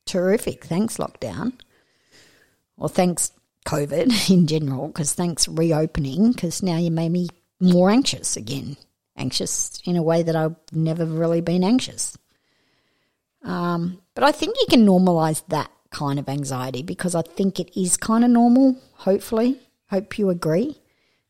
Terrific. 0.05 0.63
Thanks, 0.63 0.97
lockdown. 0.97 1.53
Or 2.77 2.87
thanks, 2.89 3.31
COVID 3.65 4.29
in 4.33 4.47
general, 4.47 4.87
because 4.87 5.13
thanks, 5.13 5.47
reopening, 5.47 6.31
because 6.31 6.63
now 6.63 6.77
you 6.77 6.89
made 6.89 7.11
me 7.11 7.27
more 7.59 7.89
anxious 7.91 8.35
again 8.37 8.77
anxious 9.17 9.81
in 9.85 9.95
a 9.95 10.03
way 10.03 10.23
that 10.23 10.35
I've 10.35 10.55
never 10.71 11.05
really 11.05 11.41
been 11.41 11.63
anxious. 11.63 12.17
Um, 13.43 14.01
but 14.13 14.23
I 14.23 14.31
think 14.31 14.55
you 14.59 14.67
can 14.69 14.85
normalize 14.85 15.43
that 15.47 15.71
kind 15.89 16.19
of 16.19 16.29
anxiety 16.29 16.83
because 16.83 17.15
I 17.15 17.21
think 17.21 17.59
it 17.59 17.79
is 17.79 17.97
kind 17.97 18.23
of 18.23 18.29
normal, 18.29 18.77
hopefully. 18.93 19.59
Hope 19.89 20.17
you 20.17 20.29
agree 20.29 20.79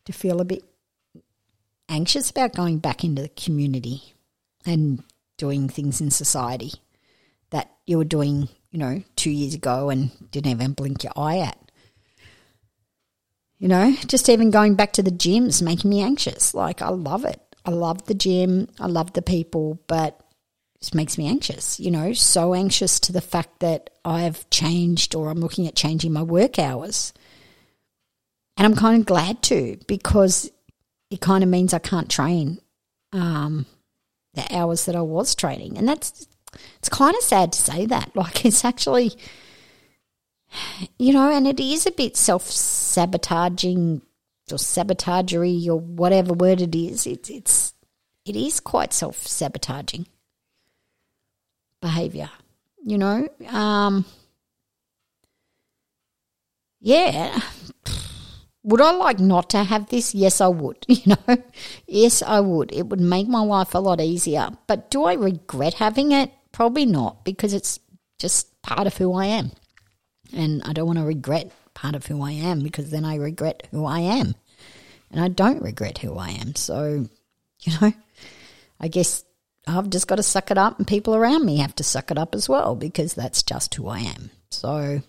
to 0.06 0.14
feel 0.14 0.40
a 0.40 0.46
bit 0.46 0.64
anxious 1.90 2.30
about 2.30 2.56
going 2.56 2.80
back 2.80 3.04
into 3.04 3.22
the 3.22 3.30
community 3.30 4.14
and 4.66 5.04
doing 5.38 5.68
things 5.68 6.00
in 6.00 6.12
society 6.12 6.74
that 7.50 7.72
you 7.86 7.98
were 7.98 8.06
doing, 8.06 8.48
you 8.70 8.80
know, 8.80 9.04
two 9.16 9.32
years 9.32 9.54
ago 9.54 9.90
and 9.90 10.12
didn't 10.32 10.52
even 10.52 10.74
blink 10.74 11.04
your 11.04 11.14
eye 11.16 11.40
at. 11.40 11.58
You 13.58 13.68
know, 13.68 13.96
just 14.08 14.30
even 14.30 14.52
going 14.52 14.76
back 14.76 14.94
to 14.94 15.04
the 15.04 15.12
gym's 15.12 15.62
making 15.62 15.90
me 15.90 16.02
anxious. 16.02 16.54
Like, 16.54 16.82
I 16.82 16.90
love 16.90 17.26
it. 17.26 17.40
I 17.66 17.70
love 17.72 18.06
the 18.06 18.16
gym, 18.16 18.68
I 18.80 18.88
love 18.88 19.14
the 19.14 19.22
people, 19.22 19.80
but 19.88 20.21
it 20.82 20.96
makes 20.96 21.18
me 21.18 21.28
anxious, 21.28 21.80
you 21.80 21.92
know, 21.92 22.14
so 22.14 22.54
anxious 22.54 23.00
to 23.02 23.12
the 23.12 23.22
fact 23.22 23.60
that 23.60 23.92
I've 24.04 24.50
changed 24.50 25.14
or 25.14 25.30
I'm 25.30 25.40
looking 25.40 25.68
at 25.68 25.76
changing 25.76 26.12
my 26.12 26.24
work 26.24 26.58
hours. 26.58 27.14
And 28.58 28.66
I'm 28.66 28.76
kind 28.76 29.00
of 29.00 29.06
glad 29.06 29.42
to 29.44 29.78
because 29.88 30.52
it 31.10 31.22
kind 31.22 31.44
of 31.44 31.50
means 31.50 31.74
I 31.74 31.80
can't 31.80 32.10
train 32.10 32.60
um, 33.14 33.66
the 34.34 34.56
hours 34.56 34.86
that 34.86 34.96
I 34.96 35.02
was 35.02 35.36
training. 35.36 35.78
And 35.78 35.88
that's, 35.88 36.28
it's 36.78 36.90
kind 36.90 37.16
of 37.16 37.22
sad 37.22 37.54
to 37.54 37.62
say 37.62 37.86
that. 37.86 38.12
Like, 38.16 38.46
it's 38.46 38.66
actually, 38.66 39.16
you 40.98 41.14
know, 41.14 41.32
and 41.32 41.48
it 41.48 41.60
is 41.60 41.86
a 41.86 41.92
bit 41.92 42.18
self 42.18 42.44
sabotaging 42.50 44.02
or 44.52 44.58
sabotagery 44.58 45.68
or 45.68 45.80
whatever 45.80 46.34
word 46.34 46.62
it 46.62 46.76
is, 46.76 47.08
it's 47.08 47.30
it's 47.30 47.74
it 48.26 48.36
is 48.36 48.60
quite 48.60 48.94
self 48.94 49.26
sabotaging 49.26 50.08
behavior. 51.82 52.30
You 52.84 52.98
know, 52.98 53.28
um, 53.48 54.06
yeah. 56.80 57.40
Would 58.64 58.82
I 58.82 58.92
like 58.92 59.20
not 59.20 59.50
to 59.52 59.64
have 59.64 59.90
this? 59.90 60.14
Yes, 60.14 60.40
I 60.40 60.48
would. 60.48 60.78
You 60.88 61.16
know, 61.16 61.38
yes, 61.88 62.22
I 62.22 62.40
would. 62.40 62.72
It 62.72 62.88
would 62.88 63.00
make 63.00 63.28
my 63.28 63.42
life 63.42 63.74
a 63.74 63.80
lot 63.80 64.00
easier. 64.00 64.50
But 64.68 64.92
do 64.92 65.04
I 65.04 65.14
regret 65.14 65.76
having 65.76 66.12
it? 66.12 66.32
Probably 66.52 66.86
not, 66.86 67.26
because 67.26 67.54
it's 67.54 67.80
just 68.20 68.62
part 68.62 68.88
of 68.88 68.98
who 68.98 69.14
I 69.14 69.26
am. 69.26 69.52
And 70.34 70.62
I 70.64 70.74
don't 70.74 70.86
want 70.86 71.00
to 71.00 71.06
regret 71.06 71.52
part 71.74 71.96
of 71.96 72.06
who 72.06 72.22
I 72.22 72.32
am 72.32 72.62
because 72.62 72.90
then 72.90 73.06
I 73.06 73.16
regret 73.16 73.68
who 73.72 73.86
I 73.86 74.00
am 74.00 74.36
and 75.12 75.22
I 75.22 75.28
don't 75.28 75.62
regret 75.62 75.98
who 76.00 76.18
I 76.18 76.30
am. 76.30 76.56
So, 76.56 77.08
you 77.62 77.74
know, 77.80 77.94
I 78.80 78.88
guess 78.88 79.24
I've 79.68 79.90
just 79.90 80.08
got 80.08 80.16
to 80.16 80.24
suck 80.24 80.52
it 80.52 80.58
up, 80.58 80.78
and 80.78 80.88
people 80.88 81.16
around 81.16 81.46
me 81.46 81.58
have 81.58 81.76
to 81.76 81.84
suck 81.84 82.12
it 82.12 82.18
up 82.18 82.34
as 82.34 82.50
well 82.50 82.76
because 82.76 83.14
that's 83.14 83.44
just 83.44 83.76
who 83.76 83.88
I 83.88 84.00
am. 84.00 84.32
So, 84.50 85.02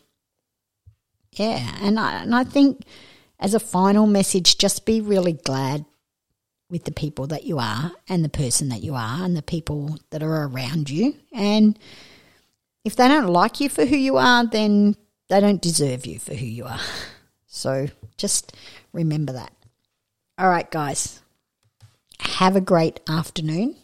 Yeah, 1.33 1.77
and 1.81 1.99
I, 1.99 2.23
and 2.23 2.35
I 2.35 2.45
think 2.45 2.85
as 3.41 3.55
a 3.55 3.61
final 3.61 4.07
message, 4.07 4.59
just 4.59 4.85
be 4.85 5.01
really 5.01 5.33
glad 5.33 5.85
with 6.71 6.85
the 6.85 6.93
people 6.93 7.27
that 7.29 7.45
you 7.45 7.59
are 7.59 7.93
and 8.09 8.25
the 8.25 8.29
person 8.29 8.69
that 8.71 8.83
you 8.83 8.95
are 8.95 9.25
and 9.25 9.37
the 9.37 9.43
people 9.43 9.99
that 10.11 10.23
are 10.23 10.47
around 10.47 10.89
you. 10.89 11.15
And 11.33 11.79
if 12.85 12.97
they 12.97 13.09
don't 13.09 13.29
like 13.29 13.61
you 13.61 13.69
for 13.69 13.85
who 13.85 13.97
you 13.97 14.17
are, 14.17 14.47
then 14.47 14.97
they 15.29 15.41
don't 15.41 15.61
deserve 15.61 16.07
you 16.07 16.19
for 16.19 16.35
who 16.35 16.47
you 16.47 16.65
are. 16.65 16.81
So 17.47 17.89
just 18.17 18.57
remember 18.93 19.35
that. 19.35 19.53
All 20.39 20.49
right, 20.49 20.71
guys. 20.71 21.21
Have 22.21 22.57
a 22.57 22.61
great 22.63 23.01
afternoon 23.07 23.77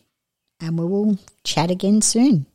and 0.61 0.79
we 0.79 0.85
will 0.85 1.19
chat 1.45 1.71
again 1.71 2.03
soon. 2.03 2.47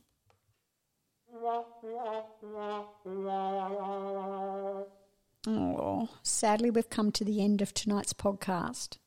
Oh, 5.46 6.08
sadly, 6.22 6.70
we've 6.70 6.88
come 6.90 7.12
to 7.12 7.24
the 7.24 7.42
end 7.42 7.60
of 7.60 7.74
tonight's 7.74 8.12
podcast. 8.12 8.98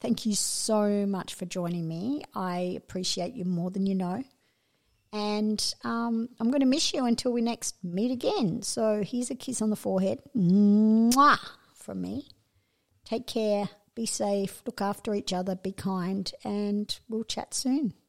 Thank 0.00 0.26
you 0.26 0.34
so 0.34 1.06
much 1.06 1.34
for 1.34 1.46
joining 1.46 1.88
me. 1.88 2.22
I 2.34 2.74
appreciate 2.76 3.34
you 3.34 3.44
more 3.44 3.70
than 3.70 3.86
you 3.86 3.94
know. 3.94 4.22
And 5.12 5.74
um, 5.84 6.28
I'm 6.40 6.50
going 6.50 6.60
to 6.60 6.66
miss 6.66 6.92
you 6.92 7.04
until 7.04 7.32
we 7.32 7.40
next 7.40 7.76
meet 7.84 8.10
again. 8.10 8.62
So 8.62 9.02
here's 9.02 9.30
a 9.30 9.34
kiss 9.34 9.62
on 9.62 9.70
the 9.70 9.76
forehead. 9.76 10.20
Mwah, 10.36 11.38
from 11.74 12.02
me. 12.02 12.28
Take 13.04 13.26
care, 13.26 13.68
be 13.94 14.06
safe, 14.06 14.62
look 14.66 14.80
after 14.80 15.14
each 15.14 15.32
other, 15.32 15.54
be 15.54 15.72
kind, 15.72 16.32
and 16.42 16.98
we'll 17.08 17.24
chat 17.24 17.54
soon. 17.54 17.94